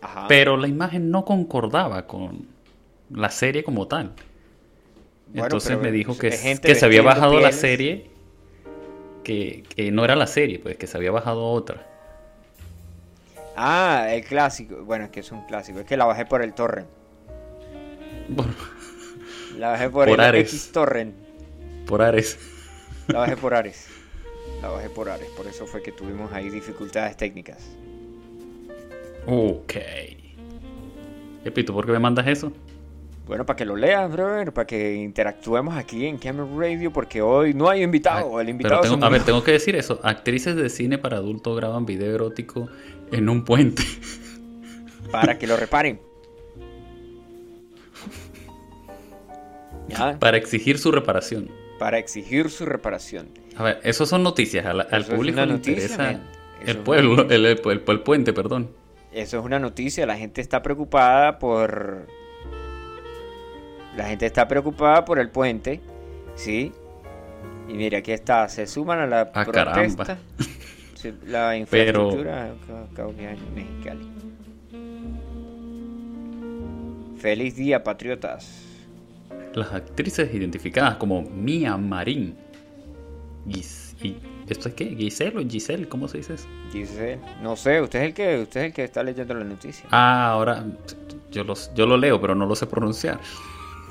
[0.00, 0.26] Ajá.
[0.29, 2.46] Pero la imagen no concordaba con
[3.11, 4.12] la serie como tal.
[5.26, 6.31] Bueno, Entonces me dijo que,
[6.62, 8.10] que se había bajado la serie,
[9.22, 11.87] que, que no era la serie, pues que se había bajado otra.
[13.56, 14.85] Ah, el clásico.
[14.85, 15.80] Bueno, es que es un clásico.
[15.80, 16.88] Es que la bajé por el torrent.
[18.35, 18.46] Por,
[19.56, 20.48] La bajé por, Por el Ares.
[20.52, 21.14] X torrent.
[21.87, 22.38] por Ares.
[23.06, 23.92] La bajé por Ares.
[24.62, 25.30] La bajé por Ares.
[25.30, 27.78] Por eso fue que tuvimos ahí dificultades técnicas.
[29.26, 29.74] Ok.
[31.44, 32.52] Epito, ¿por qué me mandas eso?
[33.30, 37.54] Bueno, para que lo leas, brother, para que interactuemos aquí en Camera Radio, porque hoy
[37.54, 38.36] no hay invitado.
[38.36, 40.00] Ay, el invitado pero tengo- somos a ver, tengo que decir eso.
[40.02, 42.68] Actrices de cine para adultos graban video erótico
[43.12, 43.84] en un puente.
[45.12, 46.00] Para que lo reparen.
[49.86, 51.50] Ya, para exigir su reparación.
[51.78, 53.28] para exigir su reparación.
[53.56, 54.66] A ver, eso son noticias.
[54.66, 56.20] Al, público le interesa
[56.66, 58.70] el pueblo, el, el- el- el puente, perdón.
[59.12, 60.04] Eso es una noticia.
[60.04, 62.08] La gente está preocupada por.
[64.00, 65.78] La gente está preocupada por el puente.
[66.34, 66.72] ¿Sí?
[67.68, 68.48] Y mira, aquí está.
[68.48, 69.64] Se suman a la Ah, protesta.
[69.74, 70.18] caramba.
[71.26, 72.48] La infraestructura
[72.96, 74.08] en Mexicali.
[77.18, 78.64] Feliz día, patriotas.
[79.52, 82.36] Las actrices identificadas como Mia Marín.
[83.46, 84.16] Gis- y,
[84.48, 84.86] ¿Esto es qué?
[84.96, 85.86] ¿Giselle o Giselle?
[85.90, 86.48] ¿Cómo se dice eso?
[86.72, 89.84] Dice, no sé, usted es el que, usted es el que está leyendo la noticia.
[89.90, 90.64] Ah, ahora
[91.30, 93.20] yo, los, yo lo leo, pero no lo sé pronunciar.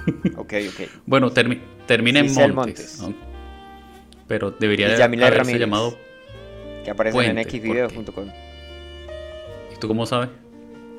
[0.38, 0.88] Ok, ok.
[1.06, 2.54] Bueno, termi- termina en Montes.
[2.56, 3.02] Montes.
[3.02, 3.14] ¿no?
[4.28, 5.04] Pero debería haberse
[5.38, 5.60] Ramírez.
[5.60, 5.98] llamado.
[6.84, 8.28] Que aparecen en Puente, xvideos.com.
[9.76, 10.30] ¿Y tú cómo sabes?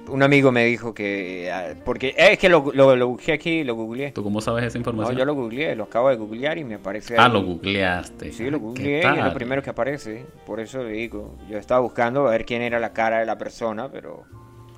[0.09, 1.51] Un amigo me dijo que.
[1.53, 4.11] ah, Porque eh, es que lo, lo, lo busqué aquí, lo googleé.
[4.11, 5.17] ¿Tú cómo sabes esa No, información?
[5.17, 7.17] yo lo googleé, lo acabo de googlear y me aparece.
[7.17, 7.33] Ah, ahí.
[7.33, 8.33] lo googleaste.
[8.33, 10.25] Sí, lo ¿Qué googleé y es lo primero que aparece.
[10.47, 11.37] Por eso le digo.
[11.49, 14.25] Yo estaba buscando a ver quién era la cara de la persona, pero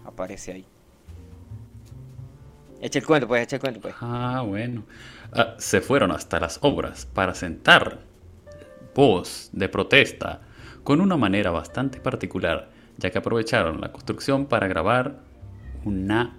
[0.04, 0.66] aparece ahí.
[2.82, 3.94] Echa el cuento, pues, echa el cuento, pues.
[4.00, 4.82] Ah, bueno.
[5.32, 8.00] Ah, se fueron hasta las obras para sentar
[8.94, 10.40] voz de protesta
[10.84, 15.20] con una manera bastante particular, ya que aprovecharon la construcción para grabar
[15.84, 16.36] una...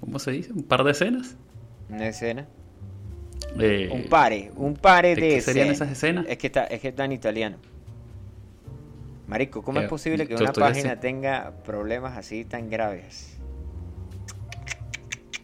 [0.00, 0.52] ¿Cómo se dice?
[0.52, 1.36] ¿Un par de escenas?
[1.88, 2.46] Una escena.
[3.58, 6.24] Eh, Un pare, un pare ¿de de, qué serían esas escenas?
[6.28, 7.56] Es que está, es que está en italiano.
[9.26, 13.39] Marico, ¿cómo Eh, es posible que una página tenga problemas así tan graves?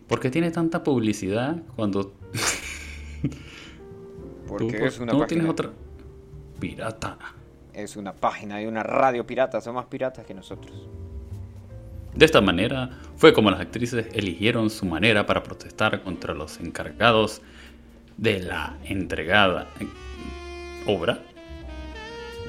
[0.08, 2.12] ¿Por qué tiene tanta publicidad cuando
[4.46, 5.26] Porque tú, es una tú página.
[5.26, 5.70] tienes otra
[6.60, 7.18] pirata?
[7.72, 10.88] Es una página y una radio pirata, son más piratas que nosotros.
[12.14, 17.42] De esta manera fue como las actrices eligieron su manera para protestar contra los encargados
[18.16, 19.66] de la entregada
[20.86, 21.18] obra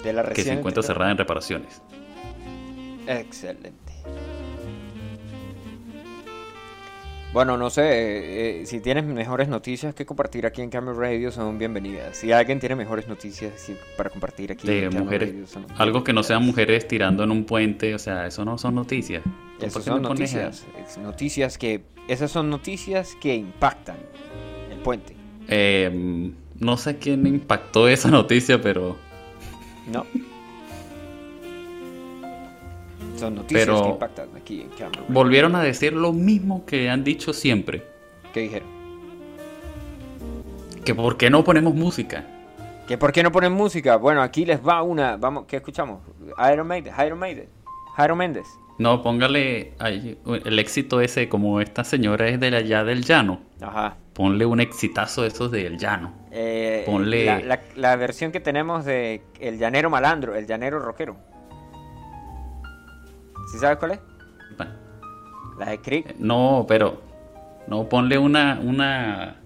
[0.03, 1.81] De la que se encuentra cerrada en reparaciones.
[3.07, 3.86] Excelente.
[7.33, 11.31] Bueno, no sé, eh, eh, si tienes mejores noticias que compartir aquí en Camera Radio
[11.31, 12.17] son bienvenidas.
[12.17, 16.13] Si alguien tiene mejores noticias para compartir aquí De en mujeres, Radio, son algo que
[16.13, 19.23] no sean mujeres tirando en un puente, o sea, eso no son noticias.
[19.23, 23.97] ¿Tú por Esas son noticias, es noticias que, esas son noticias que impactan
[24.71, 25.15] el puente,
[25.49, 28.97] Eh, no sé quién impactó esa noticia, pero
[29.91, 30.05] ¿no?
[33.17, 35.03] Son noticias Pero- que impactan aquí en Radio.
[35.09, 37.83] volvieron a decir lo mismo que han dicho siempre.
[38.33, 38.67] ¿Qué dijeron?
[40.85, 42.25] Que por qué no ponemos música.
[42.87, 43.97] ¿Que por qué no ponen música?
[43.97, 45.99] Bueno, aquí les va una, vamos, ¿qué escuchamos?
[46.53, 47.49] Iron Maiden, Iron Maiden,
[48.03, 48.45] Iron Méndez.
[48.79, 53.41] No, póngale ahí el éxito ese, como esta señora es de allá del llano.
[53.59, 53.97] Ajá.
[54.13, 56.13] Ponle un exitazo de esos del llano.
[56.31, 61.17] Eh, Ponle- La, la- la versión que tenemos de El Llanero Malandro, El Llanero Rockero.
[63.51, 63.99] ¿Sí sabes cuál es?
[64.57, 64.71] Bueno,
[65.57, 66.15] La de Creek.
[66.19, 67.01] No, pero
[67.67, 69.37] no ponle una una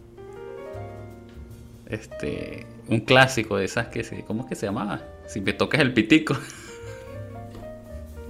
[1.87, 5.01] este, un clásico de esas que se, ¿cómo es que se llamaba?
[5.27, 6.35] Si me tocas el pitico.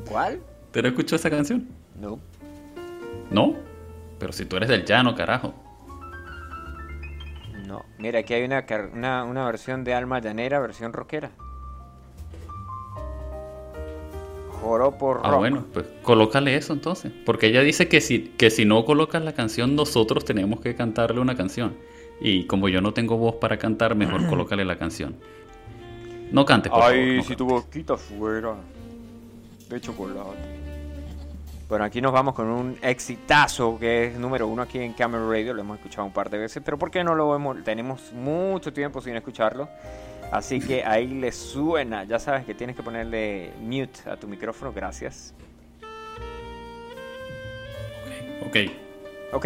[0.09, 0.41] ¿Cuál?
[0.72, 1.67] ¿Te no escuchó esa canción?
[1.99, 2.19] No.
[3.30, 3.55] ¿No?
[4.19, 5.53] Pero si tú eres del llano, carajo.
[7.65, 7.86] No.
[7.97, 11.32] Mira, aquí hay una, una, una versión de Alma Llanera, versión rockera.
[14.62, 15.26] Joropo rock.
[15.26, 17.12] Ah, bueno, pues colócale eso entonces.
[17.26, 21.20] Porque ella dice que si, que si no colocas la canción, nosotros tenemos que cantarle
[21.20, 21.76] una canción.
[22.22, 25.16] Y como yo no tengo voz para cantar, mejor colócale la canción.
[26.32, 26.95] No cantes, por favor.
[26.95, 27.38] Ay, no si cantes.
[27.38, 28.55] tu boquita fuera
[29.70, 30.62] de chocolate.
[31.68, 35.53] Bueno, aquí nos vamos con un exitazo que es número uno aquí en Camera Radio.
[35.53, 37.64] Lo hemos escuchado un par de veces, pero ¿por qué no lo hemos?
[37.64, 39.70] Tenemos mucho tiempo sin escucharlo.
[40.32, 42.06] Así que ahí le suena.
[42.06, 44.72] Ya sabes que tienes que ponerle mute a tu micrófono.
[44.72, 45.34] Gracias.
[48.46, 48.58] Ok.
[49.34, 49.46] Ok.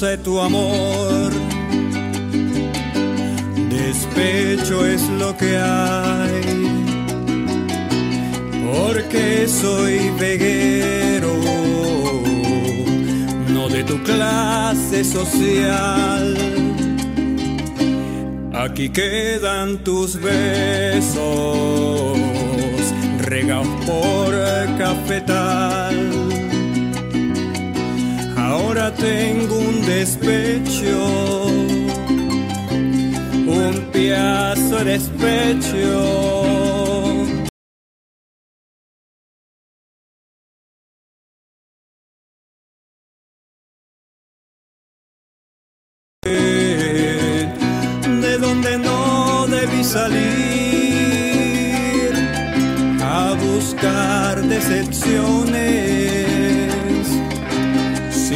[0.00, 1.30] De tu amor.
[3.68, 6.40] Despecho es lo que hay,
[8.72, 11.34] porque soy veguero,
[13.48, 16.34] no de tu clase social.
[18.54, 22.18] Aquí quedan tus besos,
[23.18, 24.30] regados por
[24.78, 25.19] cafetal.
[28.96, 31.46] Tengo un despecho,
[33.46, 36.40] un piazo de despecho.
[48.22, 50.20] De donde no debí salir
[53.02, 55.89] a buscar decepciones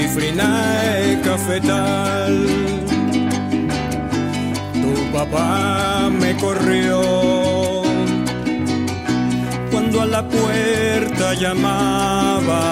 [0.04, 2.34] cifrinae cafetal.
[4.82, 7.00] Tu papá me corrió
[9.70, 12.62] cuando a la puerta llamaba.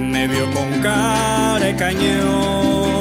[0.00, 2.99] Me vio con cara de cañón.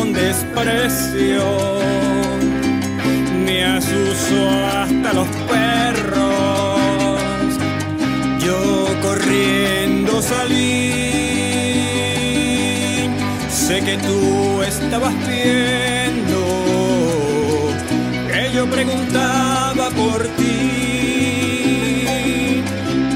[0.00, 1.44] Con desprecio,
[3.44, 6.80] me asusó hasta los perros.
[8.38, 11.02] Yo corriendo salí,
[13.50, 16.40] sé que tú estabas viendo
[18.32, 20.64] que yo preguntaba por ti,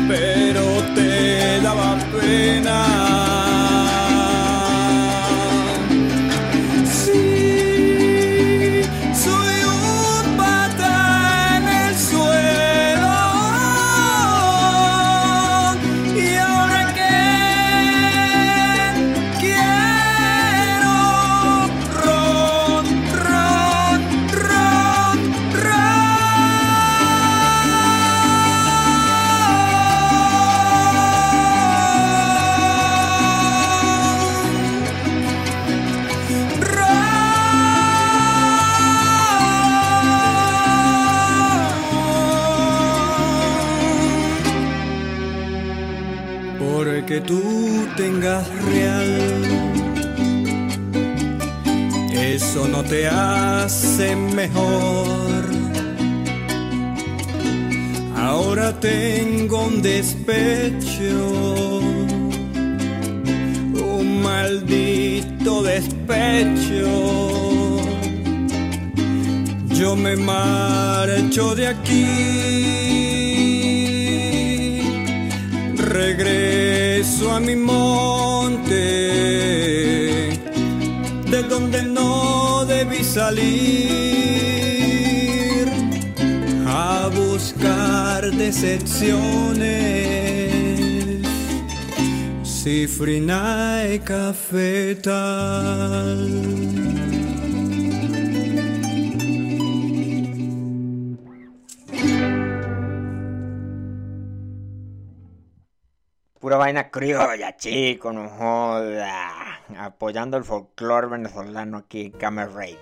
[0.07, 0.65] pero
[0.95, 3.14] te daba pena.
[52.95, 55.43] Te hace mejor.
[58.17, 61.15] Ahora tengo un despecho
[63.97, 66.91] un maldito despecho.
[69.81, 72.07] Yo me marcho de aquí,
[75.77, 78.77] regreso a mi monte,
[81.33, 82.54] de donde no
[82.85, 84.45] debí salir
[86.67, 89.55] a buscar decepciones.
[92.43, 95.15] Cifrinae cafetal.
[106.41, 109.54] Pura vaina criolla, chico, no joda.
[109.79, 112.79] Apoyando el folclore venezolano aquí en Camera Radio.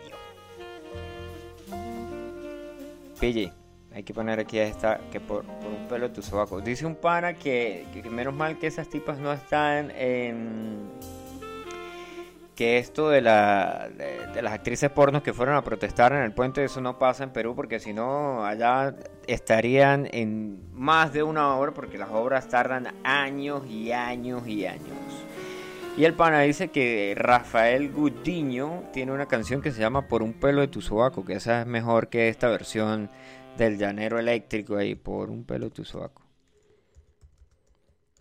[3.21, 3.53] Pille,
[3.95, 6.61] hay que poner aquí esta, que por, un pelo de tu sobaco.
[6.61, 10.91] Dice un pana que, menos mal que esas tipas no están en...
[12.57, 16.33] Que esto de, la, de, de las actrices pornos que fueron a protestar en el
[16.33, 18.95] puente, eso no pasa en Perú, porque si no, allá
[19.27, 24.99] estarían en más de una hora, porque las obras tardan años y años y años.
[25.97, 30.33] Y el pana dice que Rafael Gudiño tiene una canción que se llama Por un
[30.33, 33.11] pelo de tu sobaco, que esa es mejor que esta versión
[33.59, 36.23] del llanero eléctrico ahí, Por un pelo de tu sobaco.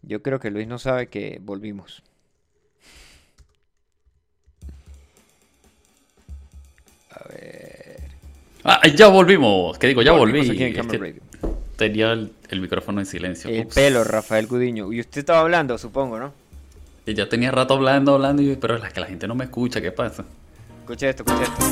[0.01, 2.03] Yo creo que Luis no sabe que volvimos.
[7.11, 8.01] A ver.
[8.63, 9.78] Ah, ya volvimos.
[9.78, 10.01] ¿Qué digo?
[10.01, 10.57] Ya Volvimos volví.
[10.57, 11.22] aquí en Es Camera que Radio.
[11.78, 13.49] tenía el, el micrófono en silencio.
[13.49, 13.76] El Ups.
[13.76, 14.91] pelo, Rafael Gudiño.
[14.91, 16.40] Y usted estaba hablando, supongo, ¿no?
[17.05, 19.81] Y ya tenía rato hablando, hablando, y- pero es que la gente no me escucha.
[19.81, 20.23] ¿Qué pasa?
[20.81, 21.65] Escuche esto, escuche esto.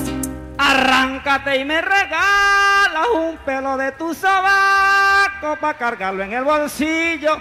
[0.58, 7.38] Arráncate y me regalas un pelo de tu sobaco para cargarlo en el bolsillo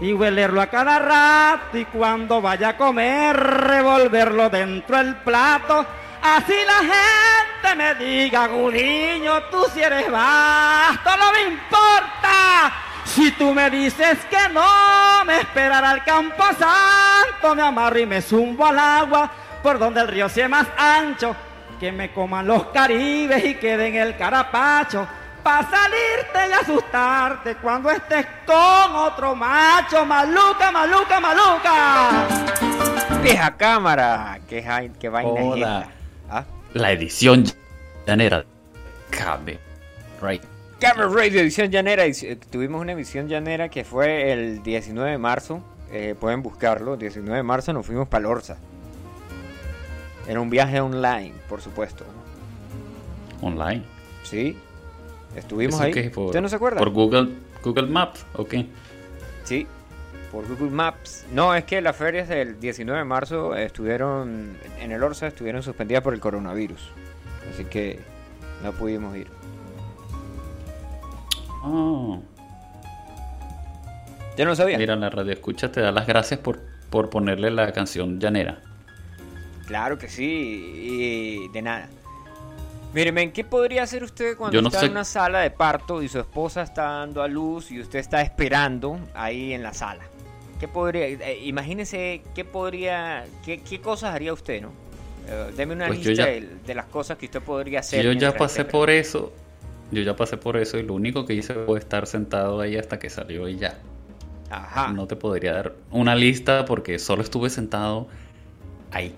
[0.00, 5.86] y huelerlo a cada rato y cuando vaya a comer revolverlo dentro del plato.
[6.22, 12.72] Así la gente me diga, Gudiño, tú si eres vasto, no me importa.
[13.04, 18.20] Si tú me dices que no, me esperará al campo santo, me amarro y me
[18.20, 19.30] zumbo al agua
[19.62, 21.34] por donde el río sea más ancho,
[21.78, 25.06] que me coman los caribes y quede en el carapacho,
[25.42, 32.26] para salirte y asustarte cuando estés con otro macho, maluca, maluca, maluca.
[33.22, 34.38] Vieja cámara.
[34.48, 35.80] ¿Qué, jai- qué vaina es Hola.
[35.80, 36.36] esta?
[36.38, 36.44] ¿Ah?
[36.72, 37.44] La edición
[38.06, 38.44] llanera.
[39.10, 39.58] Cabe.
[40.20, 40.42] Right.
[40.84, 42.06] Camera Radio Edición Llanera.
[42.06, 45.62] edici- Tuvimos una edición llanera que fue el 19 de marzo.
[45.92, 46.96] eh, pueden buscarlo.
[46.96, 48.56] 19 de marzo nos fuimos para Lorza.
[50.28, 52.04] Era un viaje online, por supuesto.
[53.40, 53.82] Online.
[54.24, 54.56] Sí.
[55.36, 55.92] Estuvimos ¿Eso ahí.
[55.92, 56.10] qué?
[56.10, 56.78] Por- ¿Usted no se acuerda?
[56.78, 57.28] Por Google,
[57.62, 58.54] Google Maps, ok.
[59.44, 59.66] Sí.
[60.32, 61.26] Por Google Maps.
[61.32, 66.02] No, es que las ferias del 19 de marzo estuvieron en el Orsa estuvieron suspendidas
[66.02, 66.90] por el coronavirus.
[67.52, 68.00] Así que
[68.64, 69.28] no pudimos ir.
[71.66, 72.20] Oh,
[74.36, 74.76] Yo no sabía.
[74.78, 76.60] mira, la radio escucha te da las gracias por,
[76.90, 78.60] por ponerle la canción llanera.
[79.66, 81.88] Claro que sí, y de nada.
[82.92, 86.08] Míreme, ¿qué podría hacer usted cuando no está sé- en una sala de parto y
[86.08, 90.02] su esposa está dando a luz y usted está esperando ahí en la sala?
[90.60, 94.70] ¿Qué podría, eh, imagínese qué podría, qué, qué cosas haría usted, no?
[95.26, 98.04] Eh, deme una Pues lista ya- de, de las cosas que usted podría hacer.
[98.04, 99.32] Yo ya pasé por eso.
[99.94, 102.98] Yo ya pasé por eso y lo único que hice fue estar sentado ahí hasta
[102.98, 103.78] que salió y ya.
[104.50, 104.92] Ajá.
[104.92, 108.08] No te podría dar una lista porque solo estuve sentado
[108.90, 109.14] ahí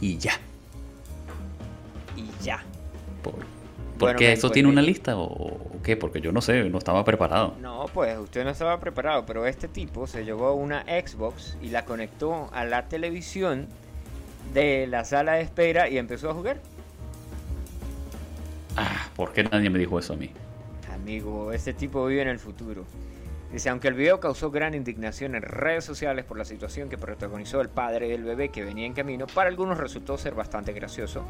[0.00, 0.32] y ya.
[2.16, 2.62] Y ya.
[3.22, 3.48] Por, Bueno,
[3.98, 4.86] ¿Porque men, eso pues, tiene una men.
[4.86, 5.96] lista o, o qué?
[5.96, 7.54] Porque yo no sé, no estaba preparado.
[7.60, 11.84] No, pues usted no estaba preparado, pero este tipo se llevó una Xbox y la
[11.84, 13.68] conectó a la televisión
[14.54, 16.60] de la sala de espera y empezó a jugar.
[18.76, 20.30] Ah, ¿por qué nadie me dijo eso a mí?
[20.92, 22.84] Amigo, este tipo vive en el futuro.
[23.52, 27.60] Dice, aunque el video causó gran indignación en redes sociales por la situación que protagonizó
[27.60, 31.24] el padre del bebé que venía en camino, para algunos resultó ser bastante gracioso.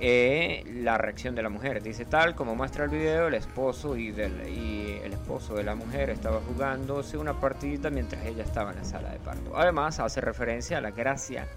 [0.00, 1.82] eh, la reacción de la mujer.
[1.82, 6.10] Dice, tal como muestra el video, el esposo y, y el esposo de la mujer
[6.10, 9.56] estaba jugándose una partidita mientras ella estaba en la sala de parto.
[9.56, 11.48] Además, hace referencia a la gracia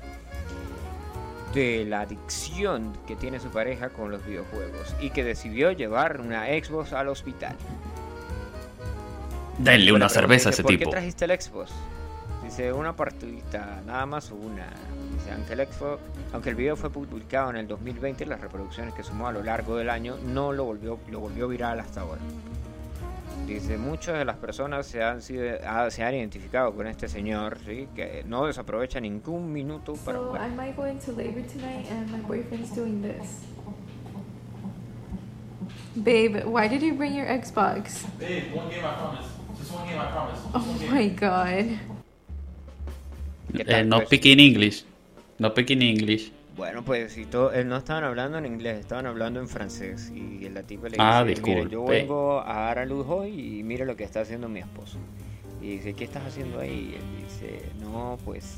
[1.53, 6.45] de la adicción que tiene su pareja con los videojuegos y que decidió llevar una
[6.45, 7.55] Xbox al hospital.
[9.57, 10.85] Denle una cerveza a ese ¿Por tipo.
[10.85, 11.71] qué trajiste el Xbox?
[12.43, 14.67] Dice, una partidita, nada más una.
[15.13, 16.01] Dice, aunque el, Xbox,
[16.33, 19.75] aunque el video fue publicado en el 2020, las reproducciones que sumó a lo largo
[19.75, 22.21] del año no lo volvió, lo volvió viral hasta ahora.
[23.47, 27.57] Dice, muchas de las personas se han, sido, ah, se han identificado con este señor,
[27.65, 27.87] ¿sí?
[27.95, 30.47] que no desaprovecha ningún minuto para So jugar.
[30.49, 33.41] I might go into labor tonight and my boyfriend's doing this.
[35.95, 38.05] Babe, why did you bring your Xbox?
[38.17, 39.25] Babe, one game I promise.
[39.59, 40.39] Just one game I promise.
[40.41, 41.65] Just Oh my god.
[43.53, 44.07] ¿Qué Eh, no pues?
[44.07, 44.85] speaking English.
[45.39, 46.31] No speaking English.
[46.55, 50.11] Bueno, pues si to- eh, no estaban hablando en inglés, estaban hablando en francés.
[50.13, 53.63] Y la tipa le dice, Ah, mire, yo vengo a dar a luz hoy y
[53.63, 54.97] mire lo que está haciendo mi esposo.
[55.61, 56.91] Y dice, ¿qué estás haciendo ahí?
[56.91, 58.57] Y él dice, no, pues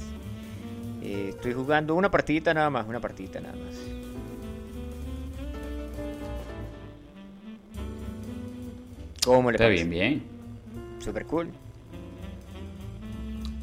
[1.02, 3.76] eh, estoy jugando una partidita nada más, una partidita nada más.
[9.26, 9.86] ¿Cómo le Está parece?
[9.86, 9.89] bien,
[10.20, 10.24] bien.
[11.00, 11.50] Super cool.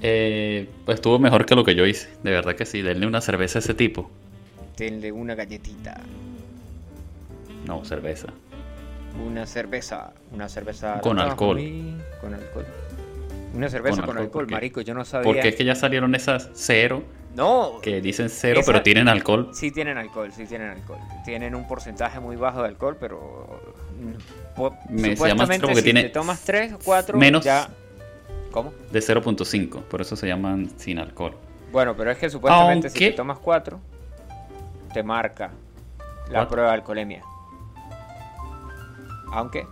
[0.02, 2.08] Eh, pues estuvo mejor que lo que yo hice.
[2.22, 2.80] De verdad que sí.
[2.80, 4.10] Denle una cerveza a ese tipo.
[4.76, 6.00] Denle una galletita.
[7.66, 8.28] No, cerveza.
[9.26, 10.12] Una cerveza.
[10.32, 11.00] Una cerveza.
[11.00, 11.56] Con ¿la alcohol.
[11.56, 11.96] mí?
[12.20, 12.66] Con alcohol.
[13.54, 14.80] Una cerveza con, Con alcohol, alcohol, porque- marico.
[14.80, 15.24] Yo no sabía.
[15.24, 17.02] Porque es que ya salieron esas cero,
[17.34, 17.80] No.
[17.82, 19.50] que dicen cero, Esa- pero tienen alcohol.
[19.52, 20.98] Sí tienen alcohol, sí tienen alcohol.
[21.24, 23.60] Tienen un porcentaje muy bajo de alcohol, pero...
[24.56, 27.68] po- Me- supuestamente porque si tiene te tomas 3 o 4 menos- ya...
[28.52, 28.72] ¿Cómo?
[28.90, 31.34] De 0.5, por eso se llaman sin alcohol.
[31.70, 33.78] Bueno, pero es que supuestamente si te tomas 4,
[34.92, 35.50] te marca
[36.30, 37.22] la prueba de alcoholemia.
[39.32, 39.66] Aunque...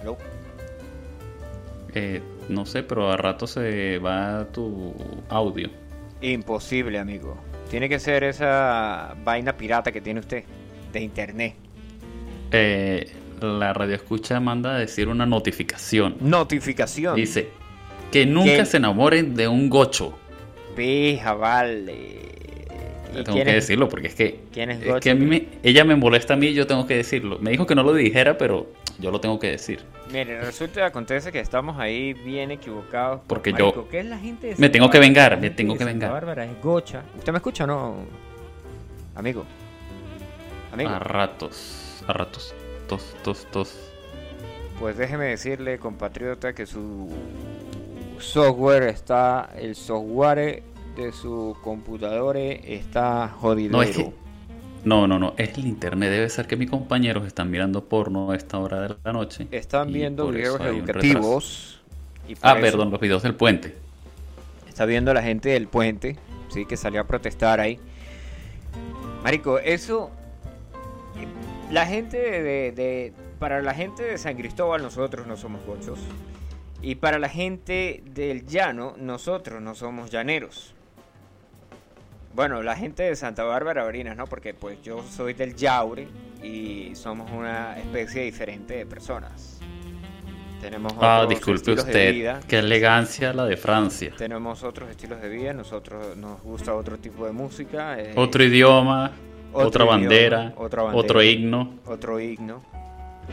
[0.00, 0.16] ¿Aló?
[1.94, 4.94] Eh, no sé, pero a rato se va tu
[5.28, 5.68] audio.
[6.20, 7.36] Imposible, amigo.
[7.70, 10.44] Tiene que ser esa vaina pirata que tiene usted
[10.92, 11.54] de internet.
[12.50, 16.16] Eh, la radio escucha manda a decir una notificación.
[16.20, 17.16] Notificación.
[17.16, 17.48] Dice
[18.10, 18.66] que nunca ¿Qué?
[18.66, 20.18] se enamoren de un gocho.
[20.80, 21.92] Pija, vale.
[23.12, 23.46] ¿Y Tengo que es?
[23.54, 26.36] decirlo porque es que, quién es es que a mí me- ella me molesta a
[26.36, 27.38] mí y yo tengo que decirlo.
[27.40, 28.68] Me dijo que no lo dijera, pero
[28.98, 29.80] yo lo tengo que decir.
[30.10, 33.20] Mire, resulta acontece que estamos ahí bien equivocados.
[33.26, 35.84] Porque Marico, yo ¿qué es la gente de me tengo que vengar, me tengo que
[35.84, 36.12] vengar.
[36.12, 37.02] Bárbara es gocha.
[37.18, 37.94] ¿Usted me escucha o no?
[39.16, 39.44] Amigo.
[40.72, 40.88] Amigo.
[40.90, 42.54] A ratos, a ratos.
[42.88, 43.76] Tos, tos, tos.
[44.78, 47.10] Pues déjeme decirle, compatriota, que su
[48.18, 50.62] software está, el software
[51.04, 53.72] de su computador está jodido.
[53.72, 54.12] No, es que-
[54.84, 55.34] No, no, no.
[55.36, 56.10] Es el internet.
[56.10, 59.46] Debe ser que mis compañeros están mirando porno a esta hora de la noche.
[59.50, 61.80] Están viendo videos educativos.
[62.28, 63.74] y Ah, eso perdón, los videos del puente.
[64.68, 66.16] Está viendo la gente del puente,
[66.48, 67.78] sí, que salió a protestar ahí.
[69.22, 70.10] Marico, eso.
[71.70, 75.98] La gente de, de- Para la gente de San Cristóbal, nosotros no somos gochos.
[76.82, 80.74] Y para la gente del llano, nosotros no somos llaneros.
[82.34, 84.26] Bueno, la gente de Santa Bárbara Barinas, ¿no?
[84.26, 86.06] Porque pues yo soy del Yaure
[86.42, 89.58] y somos una especie diferente de personas.
[90.60, 92.12] Tenemos Ah, otros disculpe estilos de usted.
[92.12, 92.40] vida.
[92.46, 94.12] Qué elegancia la de Francia.
[94.16, 97.98] Tenemos otros estilos de vida, nosotros nos gusta otro tipo de música.
[97.98, 99.10] eh, Otro idioma,
[99.52, 101.00] otro otra, idioma, bandera, otra bandera.
[101.04, 101.74] otro himno.
[101.86, 102.62] otro himno,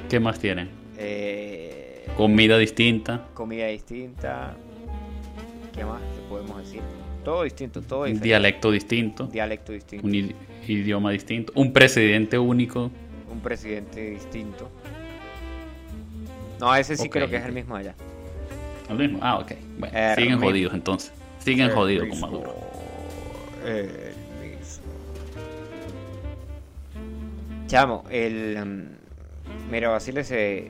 [0.09, 0.69] ¿Qué más tienen?
[0.97, 4.55] eh, Comida distinta, comida distinta.
[5.75, 6.81] ¿Qué más te podemos decir?
[7.27, 8.25] Todo distinto, todo un diferente.
[8.25, 10.33] dialecto distinto, Dialecto distinto, un
[10.65, 12.89] idioma distinto, un presidente único.
[13.29, 14.69] un presidente distinto.
[16.57, 17.95] No, ese sí creo que es el mismo allá.
[18.87, 19.19] ¿Lo mismo?
[19.21, 19.51] Ah, ok.
[19.77, 20.47] Bueno, siguen mismo.
[20.47, 21.11] jodidos entonces.
[21.39, 22.55] Siguen El jodidos con Maduro.
[23.65, 24.83] el mismo.
[27.67, 28.57] Chamo, el.
[28.65, 30.59] mm, mira, Basile se.
[30.59, 30.69] Eh,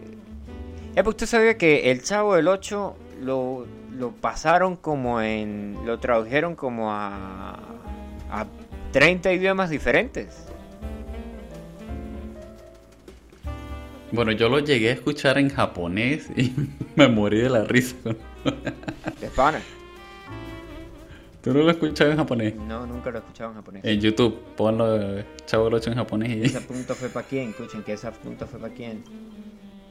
[0.96, 5.78] pues usted sabía que el Chavo del 8 lo, lo pasaron como en.
[5.86, 7.60] Lo tradujeron como a.
[8.30, 8.46] a
[8.92, 10.46] 30 idiomas diferentes.
[14.12, 16.54] Bueno, yo lo llegué a escuchar en japonés y
[16.96, 17.96] me morí de la risa.
[19.20, 19.62] De pana.
[21.42, 22.56] ¿Tú no lo escuchas en japonés?
[22.56, 23.86] No, nunca lo he escuchado en japonés.
[23.86, 27.50] En YouTube, ponlo eh, Chavo del 8 en japonés y Esa punta fue para quién,
[27.50, 29.04] escuchen que esa punta fue para quién.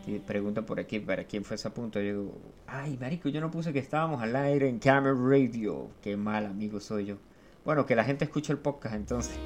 [0.07, 1.99] Y preguntan por aquí, ¿para quién fue esa punta?
[2.01, 2.39] Yo digo,
[2.69, 5.89] ay, marico, yo no puse que estábamos al aire en Camera Radio.
[6.01, 7.17] Qué mal amigo soy yo.
[7.65, 9.37] Bueno, que la gente escuche el podcast entonces.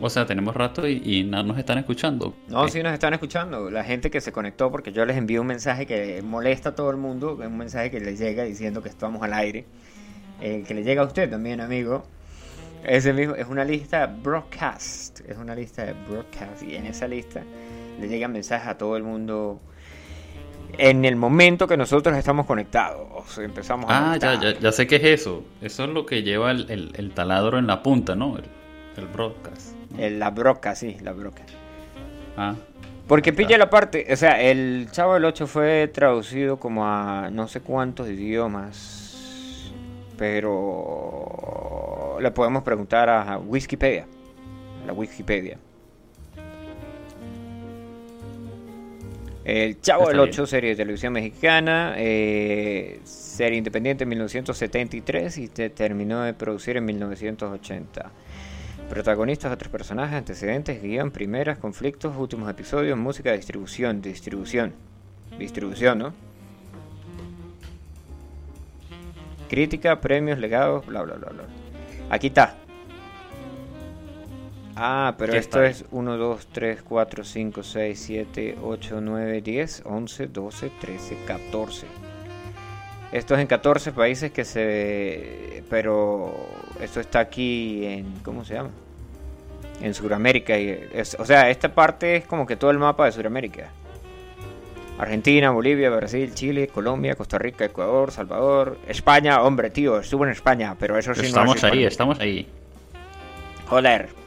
[0.00, 2.34] O sea, tenemos rato y, y no nos están escuchando.
[2.48, 3.70] No, Eh, sí nos están escuchando.
[3.70, 6.90] La gente que se conectó, porque yo les envío un mensaje que molesta a todo
[6.90, 9.64] el mundo, un mensaje que les llega diciendo que estamos al aire.
[10.40, 12.04] El que le llega a usted también, amigo.
[12.84, 15.20] Ese mismo, es una lista broadcast.
[15.20, 16.62] Es una lista de broadcast.
[16.62, 17.42] Y en esa lista
[18.00, 19.60] le llegan mensajes a todo el mundo
[20.78, 23.38] en el momento que nosotros estamos conectados.
[23.38, 24.54] Empezamos a Ah, ya, conectar.
[24.54, 25.44] ya, ya sé qué es eso.
[25.62, 28.36] Eso es lo que lleva el, el- el taladro en la punta, ¿no?
[28.36, 28.44] El,
[28.96, 29.74] el broadcast.
[29.90, 29.98] ¿no?
[30.02, 31.42] El- La broca, sí, la broca.
[32.36, 32.54] Ah,
[33.08, 37.46] Porque pilla la parte, o sea, el Chavo del 8 fue traducido como a no
[37.48, 39.72] sé cuántos idiomas,
[40.86, 44.06] pero le podemos preguntar a Wikipedia,
[44.82, 45.58] a la Wikipedia.
[49.46, 50.30] El Chavo Está del bien.
[50.30, 56.76] 8, serie de televisión mexicana, eh, serie independiente en 1973 y se terminó de producir
[56.76, 58.10] en 1980.
[58.90, 64.74] Protagonistas, otros personajes, antecedentes, guion, primeras, conflictos, últimos episodios, música, distribución, distribución,
[65.38, 66.14] distribución, ¿no?
[69.48, 71.44] Crítica, premios, legados, bla, bla, bla, bla.
[72.10, 72.65] Aquí está.
[74.76, 79.82] Ah, pero ¿Qué esto es 1, 2, 3, 4, 5, 6, 7, 8, 9, 10,
[79.86, 81.86] 11, 12, 13, 14.
[83.12, 85.62] Esto es en 14 países que se...
[85.70, 86.34] Pero
[86.80, 88.12] esto está aquí en...
[88.22, 88.70] ¿Cómo se llama?
[89.80, 90.58] En Sudamérica.
[90.58, 93.70] Y es- o sea, esta parte es como que todo el mapa de Sudamérica.
[94.98, 99.40] Argentina, Bolivia, Brasil, Chile, Colombia, Costa Rica, Ecuador, Salvador, España.
[99.42, 102.46] Hombre, tío, estuve en España, pero eso sí no estamos es ahí, estamos ahí.
[103.68, 104.25] Joder.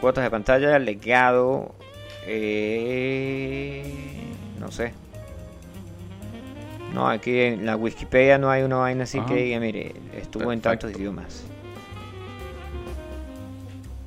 [0.00, 1.74] Cuotas de pantalla, legado.
[2.26, 3.82] eh,
[4.60, 4.92] no sé.
[6.94, 10.60] No, aquí en la Wikipedia no hay una vaina así que diga, mire, estuvo en
[10.60, 11.44] tantos idiomas.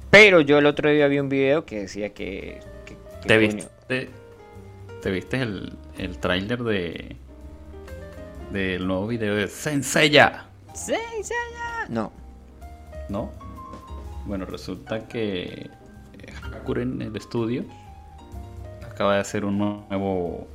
[0.10, 2.60] Pero yo el otro día vi un video que decía que.
[2.86, 4.10] que- que ¿Te viste,
[5.02, 7.16] te viste el, el tráiler de
[8.52, 10.46] del nuevo video de Senseiya?
[11.90, 12.12] No.
[13.10, 13.32] ¿No?
[14.26, 15.70] Bueno, resulta que
[16.54, 17.66] Hakuren, el estudio,
[18.90, 20.48] acaba de hacer un nuevo.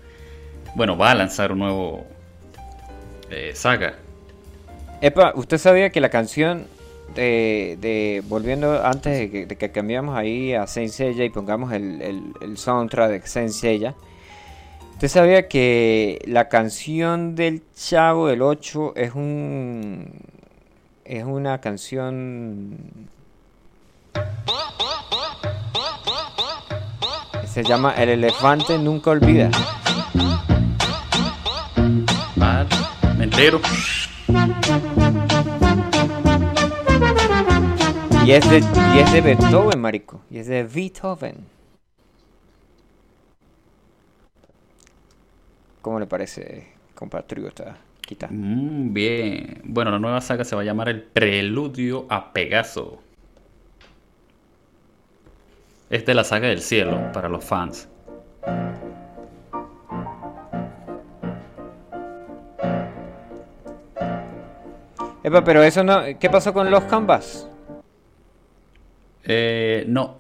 [0.75, 2.07] Bueno, va a lanzar un nuevo
[3.31, 3.95] eh, saga.
[5.01, 6.67] Epa, ¿usted sabía que la canción
[7.15, 12.57] de, de- volviendo antes de que, cambiamos ahí a Saint Seiya y pongamos el, el,
[12.59, 13.95] soundtrack de Saint Seiya,
[14.95, 20.11] ¿usted sabía que la canción del Chavo del 8 es un
[21.05, 22.77] es una canción
[27.57, 29.51] se llama El elefante nunca olvida?
[32.37, 32.69] Vale,
[33.17, 33.63] me entero.
[38.27, 38.59] Y es de,
[38.95, 40.21] y es de Beethoven, marico.
[40.31, 41.47] Y es de Beethoven.
[45.81, 47.79] ¿Cómo le parece, compatriota?
[48.03, 48.29] Quita.
[48.31, 49.63] Mm, bien.
[49.65, 53.06] Bueno, la nueva saga se va a llamar El Preludio a Pegaso.
[55.89, 57.89] Es de la saga del cielo para los fans.
[65.23, 66.03] Epa, pero eso no...
[66.19, 67.49] ¿Qué pasó con los canvas?
[69.25, 70.19] Eh, no,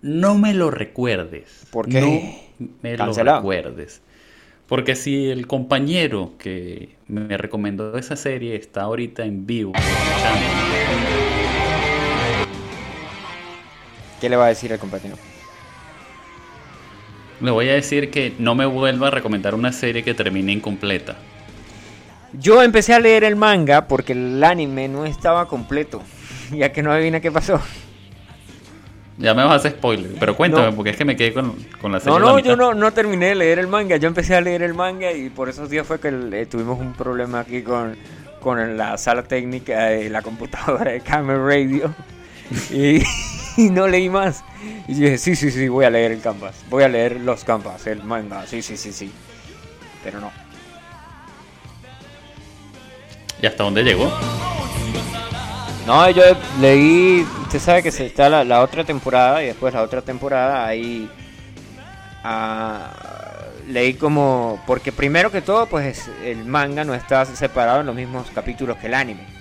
[0.00, 1.66] no me lo recuerdes.
[1.70, 2.00] ¿Por qué?
[2.58, 3.38] No me Cancelado.
[3.38, 4.02] lo recuerdes.
[4.66, 10.46] Porque si el compañero que me recomendó esa serie está ahorita en vivo, escuchando,
[14.20, 15.16] ¿Qué le va a decir el compañero?
[17.40, 21.16] le voy a decir que no me vuelva a recomendar una serie que termine incompleta.
[22.32, 26.02] Yo empecé a leer el manga porque el anime no estaba completo.
[26.50, 27.60] Ya que no adivina qué pasó.
[29.18, 30.74] Ya me vas a hacer spoiler, pero cuéntame, No.
[30.76, 32.18] porque es que me quedé con, con la serie.
[32.18, 33.96] No, la no, yo no, no terminé de leer el manga.
[33.98, 36.94] Yo empecé a leer el manga y por esos días fue que eh, tuvimos un
[36.94, 37.96] problema aquí con,
[38.40, 41.94] con la sala técnica de la computadora de Camera Radio.
[42.72, 43.02] Y,
[43.62, 44.44] y no leí más.
[44.86, 46.54] Y dije, sí, sí, sí, voy a leer el canvas.
[46.70, 48.46] Voy a leer los canvas, el manga.
[48.46, 49.10] Sí, sí, sí, sí.
[50.04, 50.30] Pero no.
[53.42, 54.12] ¿Y hasta dónde llegó?
[55.86, 56.22] No, yo
[56.60, 60.64] leí, usted sabe que se está la, la otra temporada y después la otra temporada
[60.64, 61.10] ahí
[62.22, 62.92] ah,
[63.66, 68.28] leí como porque primero que todo pues el manga no está separado en los mismos
[68.32, 69.37] capítulos que el anime.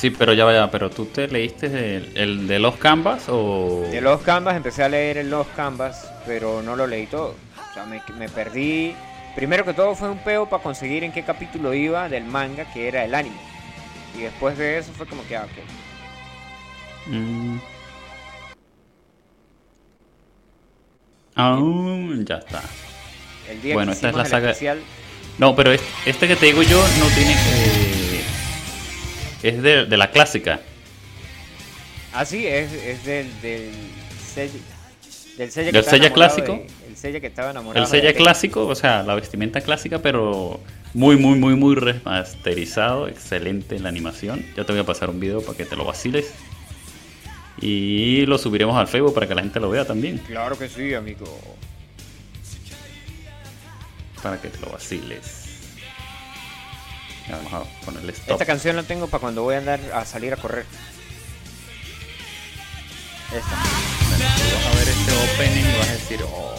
[0.00, 4.00] Sí, pero ya vaya, pero tú te leíste el, el de los canvas o De
[4.00, 7.34] los canvas empecé a leer en los canvas, pero no lo leí todo.
[7.70, 8.94] O sea, me, me perdí.
[9.36, 12.88] Primero que todo fue un peo para conseguir en qué capítulo iba del manga que
[12.88, 13.36] era el anime.
[14.16, 17.10] Y después de eso fue como que, ah, ok.
[17.12, 17.58] Mm.
[22.24, 22.62] Ya está.
[23.50, 24.80] El día Bueno, que esta es la el saga- especial,
[25.38, 27.99] No, pero es- este que te digo yo no tiene eh,
[29.42, 30.60] es de, de la clásica.
[32.12, 33.70] Ah, sí, es, es del, del
[34.34, 34.58] sello.
[35.38, 36.52] Del sello ¿Del estaba sello enamorado clásico?
[36.52, 37.84] de- el sello que estaba enamorado.
[37.84, 40.60] El sello de- clásico, o sea, la vestimenta clásica, pero
[40.92, 43.08] muy, muy, muy, muy remasterizado.
[43.08, 44.44] Excelente la animación.
[44.56, 46.32] Ya te voy a pasar un video para que te lo vaciles.
[47.62, 50.18] Y lo subiremos al Facebook para que la gente lo vea también.
[50.18, 51.26] Claro que sí, amigo.
[54.22, 55.39] Para que te lo vaciles.
[57.30, 58.32] Vamos a ponerle stop.
[58.32, 60.64] Esta canción la tengo para cuando voy a andar a salir a correr.
[63.34, 63.56] Esta.
[63.56, 66.54] Tú vas a ver este opening y vas a decir, oh,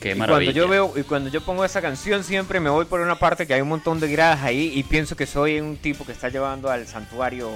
[0.00, 0.52] qué Y maravilla.
[0.52, 3.46] cuando yo veo y cuando yo pongo esa canción siempre me voy por una parte
[3.46, 6.28] que hay un montón de gradas ahí y pienso que soy un tipo que está
[6.28, 7.50] llevando al santuario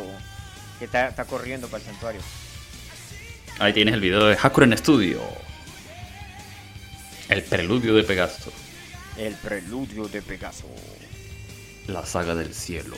[0.78, 2.20] que está, está corriendo para el santuario.
[3.58, 5.20] Ahí tienes el video de Hakuren Studio.
[7.28, 8.52] El preludio de Pegaso.
[9.18, 10.66] El preludio de Pegaso.
[11.88, 12.96] La saga del cielo.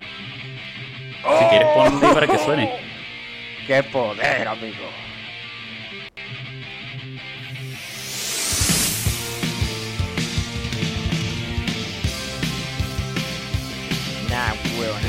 [0.00, 2.70] Si quieres ponle ahí para que suene.
[3.66, 4.84] ¡Qué poder, amigo!
[14.30, 15.07] Nah, huevona.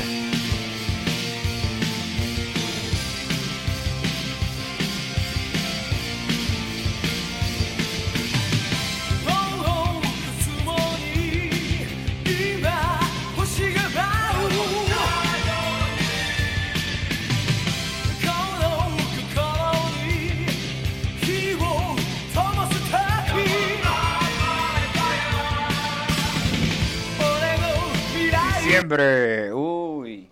[28.80, 29.52] Diciembre.
[29.52, 30.28] Uy.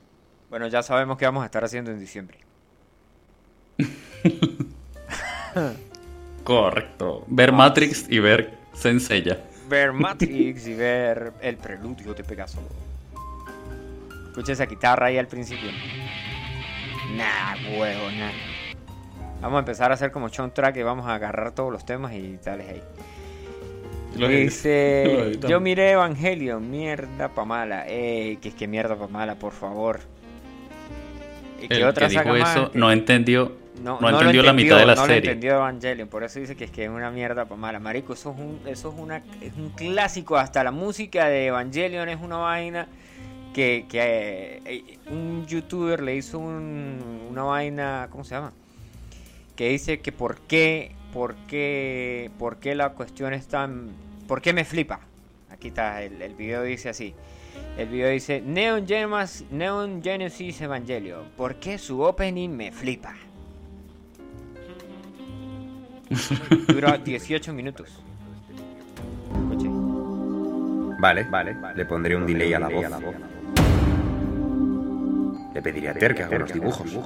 [0.49, 2.38] Bueno, ya sabemos qué vamos a estar haciendo en diciembre.
[6.44, 7.24] Correcto.
[7.26, 9.38] Ver Matrix y ver Senseiya.
[9.68, 12.61] Ver Matrix y ver el preludio de Pegaso.
[14.28, 15.70] Escucha esa guitarra ahí al principio.
[17.16, 18.32] Nah, huevo, nah.
[19.42, 22.14] Vamos a empezar a hacer como Chon Track y vamos a agarrar todos los temas
[22.14, 22.82] y tales ahí.
[24.27, 27.87] Dice, yo miré Evangelion, mierda pa' mala.
[27.87, 30.01] Ey, que es que mierda pa' mala, por favor.
[31.62, 32.51] ¿Y qué El otra que dijo saga más?
[32.57, 33.53] eso no entendió,
[33.83, 35.16] No, no no entendió la mitad de la no serie.
[35.31, 37.79] entendió Evangelion, por eso dice que es que es una mierda pa' mala.
[37.81, 42.09] Marico, eso es un, eso es una, es un clásico, hasta la música de Evangelion
[42.09, 42.87] es una vaina
[43.55, 48.53] que, que eh, un youtuber le hizo un- una vaina, ¿cómo se llama?
[49.57, 53.91] Que dice que por qué, por qué, por qué la cuestión es tan,
[54.29, 55.01] por qué me flipa.
[55.51, 57.14] Aquí está, el, el video dice así.
[57.76, 61.31] El video dice Neon, Genesis, Neon Genesis Evangelion.
[61.37, 63.14] ¿Por qué su opening me flipa?
[66.68, 68.03] Dura 18 minutos.
[71.01, 72.87] Vale, vale, le pondré un delay a la voz.
[75.55, 76.99] Le pediré a Ter que haga los dibujos.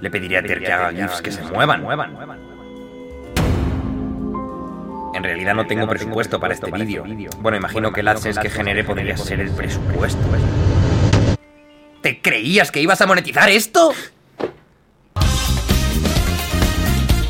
[0.00, 2.51] Le pediré a Ter que haga GIFs que se muevan.
[5.22, 7.04] En realidad no tengo presupuesto para este vídeo.
[7.38, 10.18] Bueno, imagino que el AdSense que genere podría ser el presupuesto.
[12.00, 13.92] ¿Te creías que ibas a monetizar esto?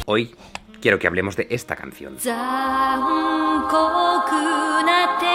[0.06, 0.34] Hoy
[0.80, 2.16] quiero que hablemos de esta canción.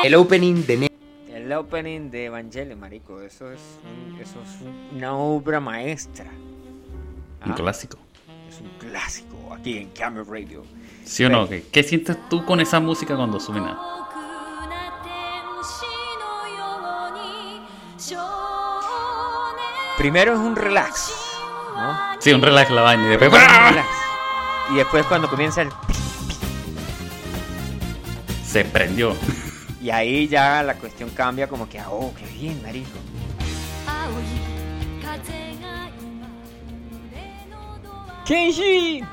[0.04, 0.88] El opening de Ne-
[1.32, 3.22] El opening de Evangelion, marico.
[3.22, 6.26] Eso es, un- eso es un- una obra maestra.
[7.46, 8.00] Un Ah, clásico.
[8.50, 10.64] Es un clásico aquí en Camera Radio.
[11.08, 11.48] ¿Sí o no?
[11.48, 13.80] ¿Qué, qué sientes tú con esa música cuando suena?
[19.98, 21.12] Primero es un relax,
[21.76, 21.98] ¿no?
[22.20, 23.32] Sí, un relax la vaina y después...
[23.32, 23.88] Relax.
[24.72, 25.70] Y después cuando comienza el...
[28.46, 29.16] Se prendió.
[29.82, 32.98] Y ahí ya la cuestión cambia como que, oh, qué bien, marico.
[38.26, 39.04] Kenshi.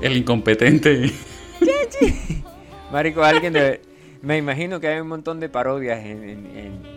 [0.00, 1.10] El incompetente.
[2.92, 3.80] Marico, alguien de...
[4.22, 6.22] Me imagino que hay un montón de parodias en...
[6.24, 6.96] en, en,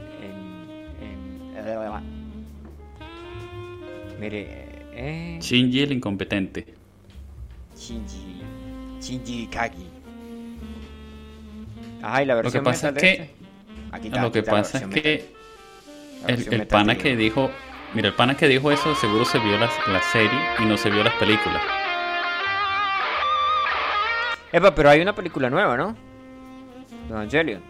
[4.19, 4.47] Mire,
[4.93, 5.37] eh...
[5.41, 6.65] Shinji el incompetente.
[7.77, 8.41] Shinji...
[8.99, 9.87] Shinji Kagi.
[12.01, 13.11] Ajá, y la Lo que versión pasa es que...
[13.11, 13.29] este?
[13.91, 15.33] Aquí está, Lo que la pasa es versión que...
[16.21, 17.49] La El, versión el pana que dijo...
[17.93, 20.89] Mira, el pana que dijo eso seguro se vio las- la serie y no se
[20.89, 21.61] vio las películas.
[24.51, 25.95] Epa, pero hay una película nueva, ¿no?
[27.07, 27.61] De Evangelion.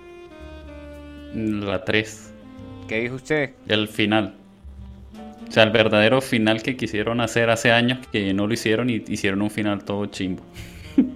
[1.33, 2.33] La 3.
[2.87, 3.51] ¿Qué dijo usted?
[3.67, 4.33] El final.
[5.47, 9.03] O sea, el verdadero final que quisieron hacer hace años que no lo hicieron y
[9.07, 10.43] hicieron un final todo chimbo.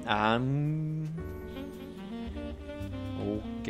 [0.05, 1.03] Ah, mm.
[3.19, 3.69] ok.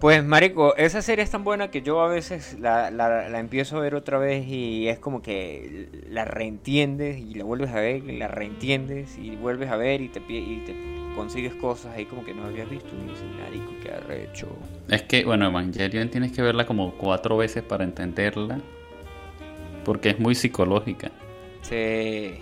[0.00, 3.76] Pues, marico, esa serie es tan buena que yo a veces la, la- la empiezo
[3.76, 8.04] a ver otra vez y es como que la reentiendes y la vuelves a ver
[8.08, 10.74] y la reentiendes y vuelves a ver y te, y te
[11.18, 14.46] consigues cosas ahí como que no habías visto y dices, marico, qué arrecho.
[14.88, 18.60] Es que, bueno, Evangelion tienes que verla como cuatro veces para entenderla.
[19.84, 21.10] Porque es muy psicológica.
[21.62, 22.34] Sí.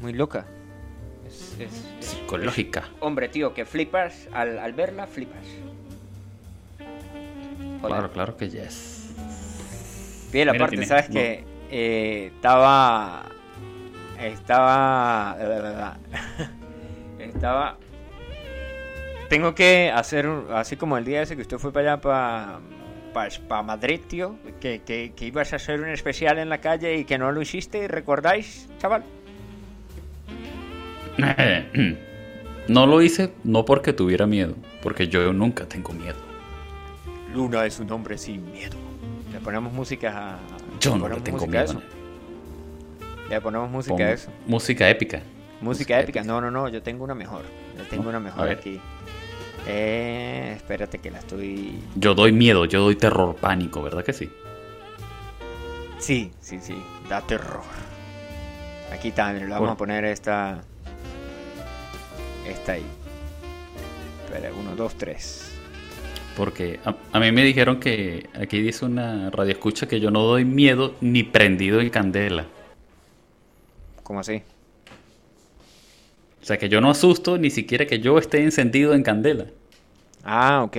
[0.00, 0.46] Muy loca.
[1.26, 2.88] Es, es- es- Psicológica.
[3.00, 5.44] Hombre, tío, que flipas al, al verla, flipas.
[7.80, 7.80] Joder.
[7.96, 9.10] Claro, claro que yes.
[10.32, 11.14] Bien, aparte, ¿sabes no.
[11.14, 11.44] que
[12.26, 13.26] Estaba.
[14.20, 15.36] Estaba.
[17.18, 17.78] Estaba.
[19.28, 22.60] Tengo que hacer, así como el día ese que usted fue para allá, para
[23.48, 27.04] pa, Madrid, tío, que, que, que ibas a hacer un especial en la calle y
[27.04, 29.04] que no lo hiciste, ¿recordáis, chaval?
[32.68, 36.16] No lo hice no porque tuviera miedo, porque yo nunca tengo miedo.
[37.32, 38.76] Luna es un hombre sin miedo.
[39.32, 40.38] Le ponemos música a.
[40.80, 41.80] Yo no le tengo miedo.
[43.28, 44.30] Le ponemos música a eso.
[44.46, 45.20] Música épica.
[45.60, 46.22] Música épica.
[46.22, 46.68] No, no, no.
[46.68, 47.42] Yo tengo una mejor.
[47.76, 48.10] Yo tengo ¿No?
[48.10, 48.80] una mejor aquí.
[49.66, 51.78] Eh, espérate que la estoy.
[51.96, 54.30] Yo doy miedo, yo doy terror, pánico, ¿verdad que sí?
[55.98, 56.76] Sí, sí, sí.
[57.08, 57.62] Da terror.
[58.92, 59.32] Aquí está.
[59.32, 60.62] mira, Le vamos a poner esta.
[62.46, 62.84] Esta ahí.
[64.24, 65.52] Espera, uno, dos, tres.
[66.36, 70.22] Porque a, a mí me dijeron que aquí dice una radio escucha que yo no
[70.22, 72.44] doy miedo ni prendido en candela.
[74.06, 74.40] ¿Cómo así?
[76.40, 79.46] O sea que yo no asusto ni siquiera que yo esté encendido en candela.
[80.22, 80.76] Ah, ok.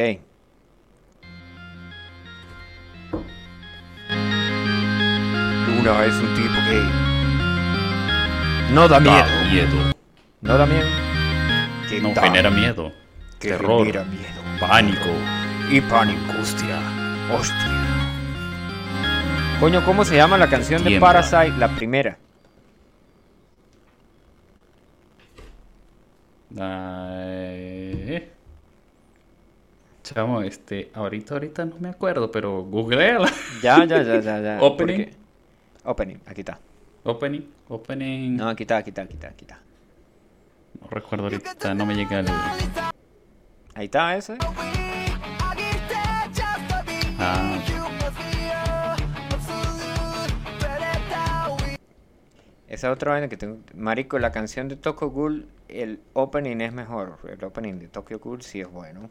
[5.67, 6.81] Luna es un tipo que
[8.73, 9.15] no da miedo.
[9.15, 9.93] Da miedo.
[10.41, 10.87] No da miedo.
[11.89, 12.91] Que No da- genera miedo.
[13.39, 13.85] que terror.
[13.85, 14.41] genera miedo.
[14.59, 15.09] Pánico.
[15.71, 16.31] Y pánico.
[16.31, 16.79] Angustia.
[17.33, 17.83] Hostia.
[19.59, 20.99] Coño, ¿cómo se llama la canción de.
[20.99, 21.57] Parasite?
[21.57, 22.17] La primera.
[26.55, 28.31] Ay.
[30.03, 33.29] Chamo, este, ahorita, ahorita no me acuerdo, pero googleala.
[33.61, 34.57] Ya, ya, ya, ya, ya.
[34.61, 35.07] Opening.
[35.83, 36.59] Opening, aquí está.
[37.03, 38.35] Opening, opening.
[38.37, 39.59] No, No, aquí está, aquí está, aquí está, aquí está.
[40.89, 42.27] recuerdo ahorita, no me llega el.
[43.75, 44.37] Ahí está ese.
[52.77, 53.57] Esa otra vaina que tengo.
[53.73, 57.17] Marico, la canción de Tokyo Ghoul, el opening es mejor.
[57.27, 59.09] El opening de Tokyo Ghoul sí es bueno.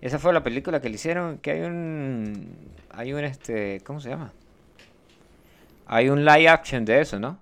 [0.00, 1.38] Esa fue la película que le hicieron.
[1.38, 2.56] Que hay un.
[2.90, 3.80] Hay un este.
[3.84, 4.32] ¿Cómo se llama?
[5.86, 7.38] Hay un live action de eso, ¿no?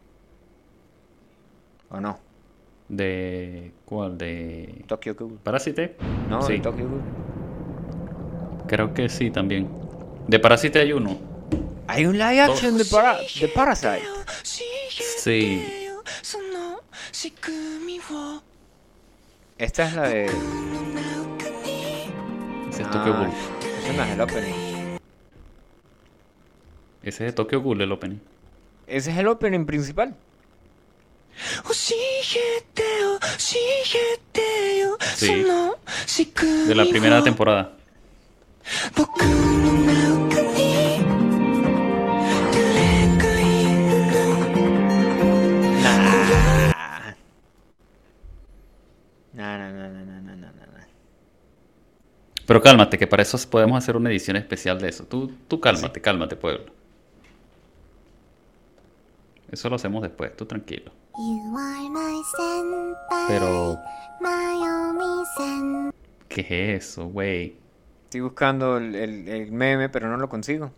[1.89, 2.19] ¿O no?
[2.91, 3.73] de.
[3.87, 4.19] ¿Cuál?
[4.19, 4.85] De.
[4.89, 5.39] Tokyo Ghoul.
[5.43, 5.97] Parásite.
[6.29, 7.03] No, sí, de Tokyo Ghoul.
[8.67, 9.71] creo que sí también.
[10.27, 11.17] De Parásite hay uno.
[11.87, 14.03] Hay un live action de, para- de Parasite.
[15.29, 15.62] Sí.
[19.59, 20.24] Esta es la de.
[20.24, 20.33] Ese
[22.81, 23.29] es Ah, Tokyo Ghoul.
[23.85, 24.55] Esa no es el opening.
[27.03, 28.20] Ese es de Tokyo Ghoul, el opening.
[28.87, 30.16] Ese es el opening principal.
[35.14, 35.26] Sí.
[36.68, 37.76] De la primera temporada.
[49.39, 50.86] Nah, nah, nah, nah, nah, nah, nah.
[52.47, 55.05] Pero cálmate, que para eso podemos hacer una edición especial de eso.
[55.05, 56.72] Tú, tú cálmate, cálmate, pueblo.
[59.53, 60.91] Eso lo hacemos después, tú tranquilo.
[63.28, 63.78] Pero,
[66.28, 67.57] ¿qué es eso, güey?
[68.05, 70.72] Estoy buscando el, el- el meme, pero no lo consigo.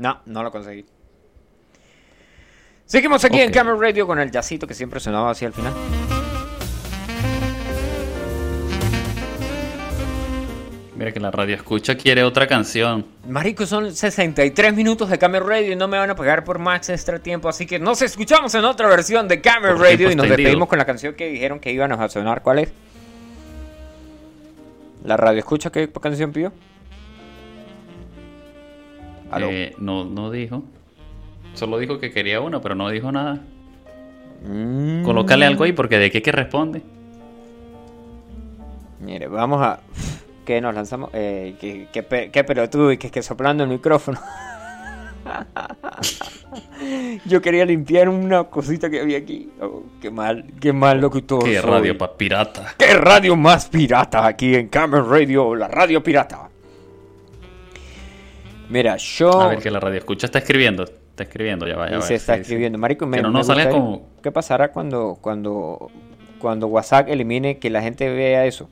[0.00, 0.86] No, no lo conseguí.
[2.86, 3.52] Seguimos aquí en.
[3.52, 5.74] Camera Radio con el jazzito que siempre sonaba así al final.
[10.96, 13.04] Mira que la radio escucha quiere otra canción.
[13.28, 16.88] Marico, son 63 minutos de Camera Radio y no me van a pagar por más
[16.88, 20.24] extra tiempo, así que nos escuchamos en otra versión de Camera Por Radio y nos
[20.24, 20.36] extendido.
[20.36, 22.42] despedimos con la canción que dijeron que iban a sonar.
[22.42, 22.72] ¿Cuál es?
[25.04, 26.52] ¿La radio escucha qué canción pidió?
[29.38, 30.62] Eh, no, no dijo.
[31.54, 33.40] Solo dijo que quería una, pero no dijo nada.
[34.46, 35.02] Mm.
[35.04, 36.82] Colócale algo ahí porque de qué que responde.
[39.00, 39.80] Mire, vamos a...
[40.44, 41.10] ¿Qué nos lanzamos?
[41.12, 44.18] Eh, ¿qué, qué, qué pelotudo y que, que soplando el micrófono.
[47.26, 49.50] Yo quería limpiar una cosita que había aquí.
[49.60, 51.70] Oh, qué mal, qué mal locutor Qué soy.
[51.70, 52.74] radio pa' pirata.
[52.78, 56.49] ¿Qué radio más pirata aquí en Camera Radio, la radio pirata?
[58.70, 59.40] Mira, yo...
[59.40, 60.84] A ver que la radio escucha está escribiendo.
[60.84, 62.02] Está escribiendo, ya va, ya y va.
[62.02, 62.42] se está sí, sí.
[62.42, 62.78] escribiendo.
[62.78, 65.90] Marico, me, Que no me gustaría- como- ¿Qué pasará cuando, cuando,
[66.38, 68.68] cuando WhatsApp elimine que la gente vea eso?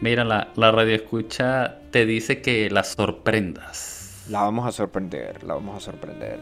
[0.00, 4.24] Mira, la, la radio escucha te dice que la sorprendas.
[4.30, 6.38] La vamos a sorprender, la vamos a sorprender.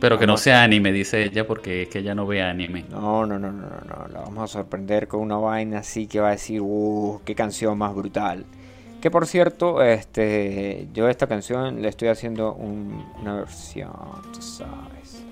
[0.00, 2.84] Pero que no sea anime, dice ella, porque es que ella no ve anime.
[2.88, 6.20] No, no, no, no, no, no, la vamos a sorprender con una vaina así que
[6.20, 8.44] va a decir, uh, qué canción más brutal.
[9.00, 13.92] Que por cierto, este, yo esta canción le estoy haciendo un- una versión,
[14.40, 15.24] sabes.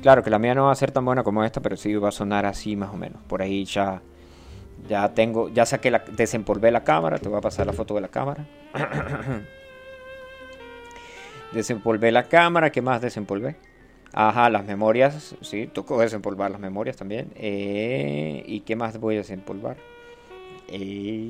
[0.00, 2.10] Claro que la mía no va a ser tan buena como esta, pero sí va
[2.10, 3.20] a sonar así más o menos.
[3.26, 4.02] Por ahí ya
[4.88, 8.00] Ya tengo, ya saqué la, desempolvé la cámara, te voy a pasar la foto de
[8.00, 8.46] la cámara.
[11.52, 13.56] desempolvé la cámara, ¿qué más desempolvé?
[14.12, 17.30] Ajá, las memorias, sí, tocó desempolvar las memorias también.
[17.34, 19.76] Eh, ¿Y qué más voy a desempolvar?
[20.68, 21.28] Eh...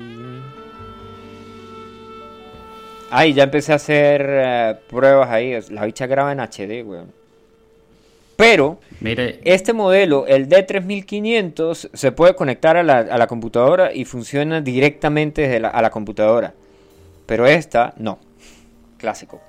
[3.11, 5.57] Ay, ya empecé a hacer eh, pruebas ahí.
[5.69, 7.11] La bicha graba en HD, weón.
[8.35, 14.05] Pero Mire, este modelo, el D3500, se puede conectar a la, a la computadora y
[14.05, 16.53] funciona directamente desde la, a la computadora.
[17.25, 18.17] Pero esta, no.
[18.97, 19.41] Clásico.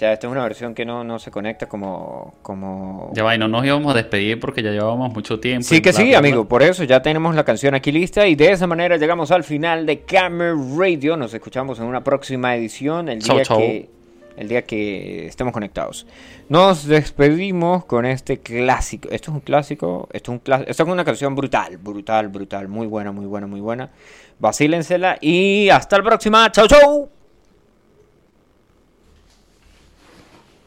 [0.00, 2.32] Ya, esta es una versión que no, no se conecta como...
[2.40, 3.10] como...
[3.12, 5.68] ya va, y no nos íbamos a despedir porque ya llevábamos mucho tiempo.
[5.68, 6.28] Sí que bla, sí, bla, bla.
[6.28, 6.48] amigo.
[6.48, 9.84] Por eso ya tenemos la canción aquí lista y de esa manera llegamos al final
[9.84, 11.18] de Camera Radio.
[11.18, 13.58] Nos escuchamos en una próxima edición el día chau.
[13.58, 13.90] que
[14.38, 16.06] el día que estemos conectados.
[16.48, 19.10] Nos despedimos con este clásico.
[19.10, 22.86] Esto es un clásico, esto es un esto es una canción brutal, brutal, brutal, muy
[22.86, 23.90] buena, muy buena, muy buena.
[24.38, 26.50] Vacílensela y hasta la próxima.
[26.50, 27.19] Chau, chau.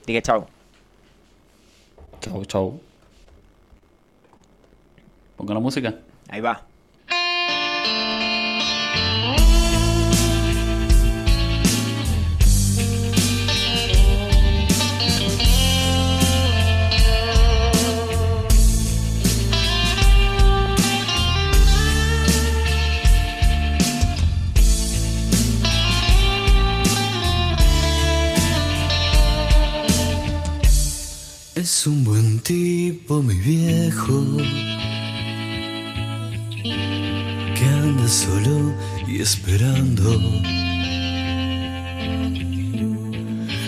[0.06, 0.48] Diga chau.
[2.20, 2.80] Chau, chau.
[5.38, 5.94] Ponga la música.
[6.30, 6.73] Ahí va.
[32.44, 34.22] Tipo, mi viejo,
[37.56, 38.74] que anda solo
[39.08, 40.20] y esperando.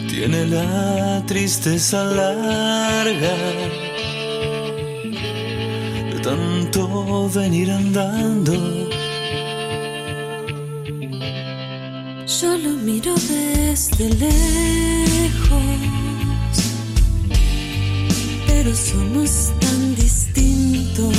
[0.10, 3.36] Tiene la tristeza larga
[6.12, 8.54] de tanto venir andando.
[12.42, 15.95] Yo lo miro desde lejos,
[18.66, 21.14] pero somos tan distintos.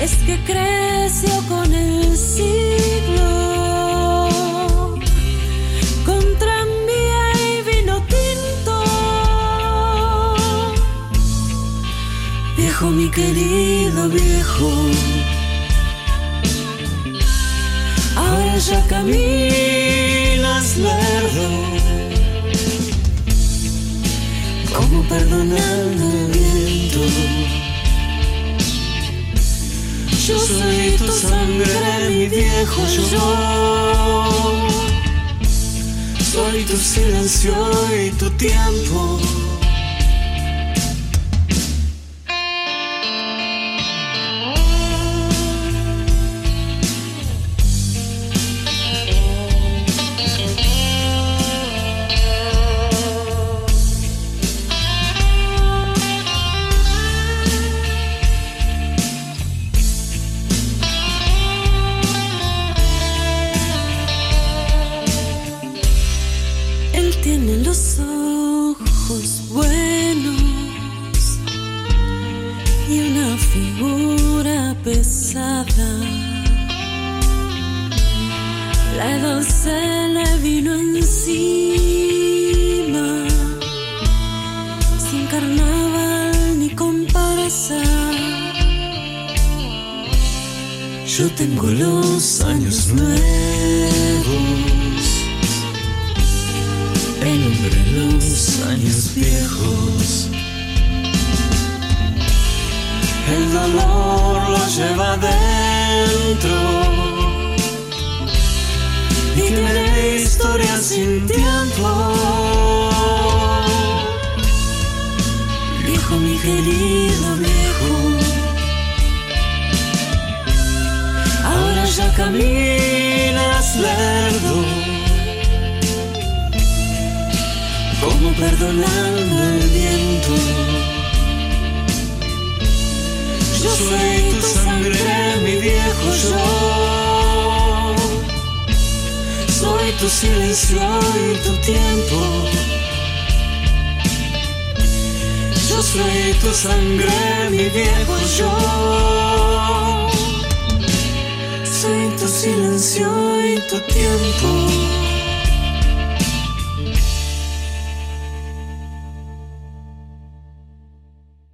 [0.00, 3.48] Es que creció con el siglo,
[6.06, 8.84] con tranvía y vino tinto.
[12.56, 14.70] Viejo, mi querido viejo.
[18.14, 21.81] Ahora ya caminas lerdo
[24.92, 26.98] Como perdonando el viento.
[30.26, 34.68] Yo soy tu sangre, mi viejo yo.
[36.30, 37.54] Soy tu silencio
[38.04, 39.18] y tu tiempo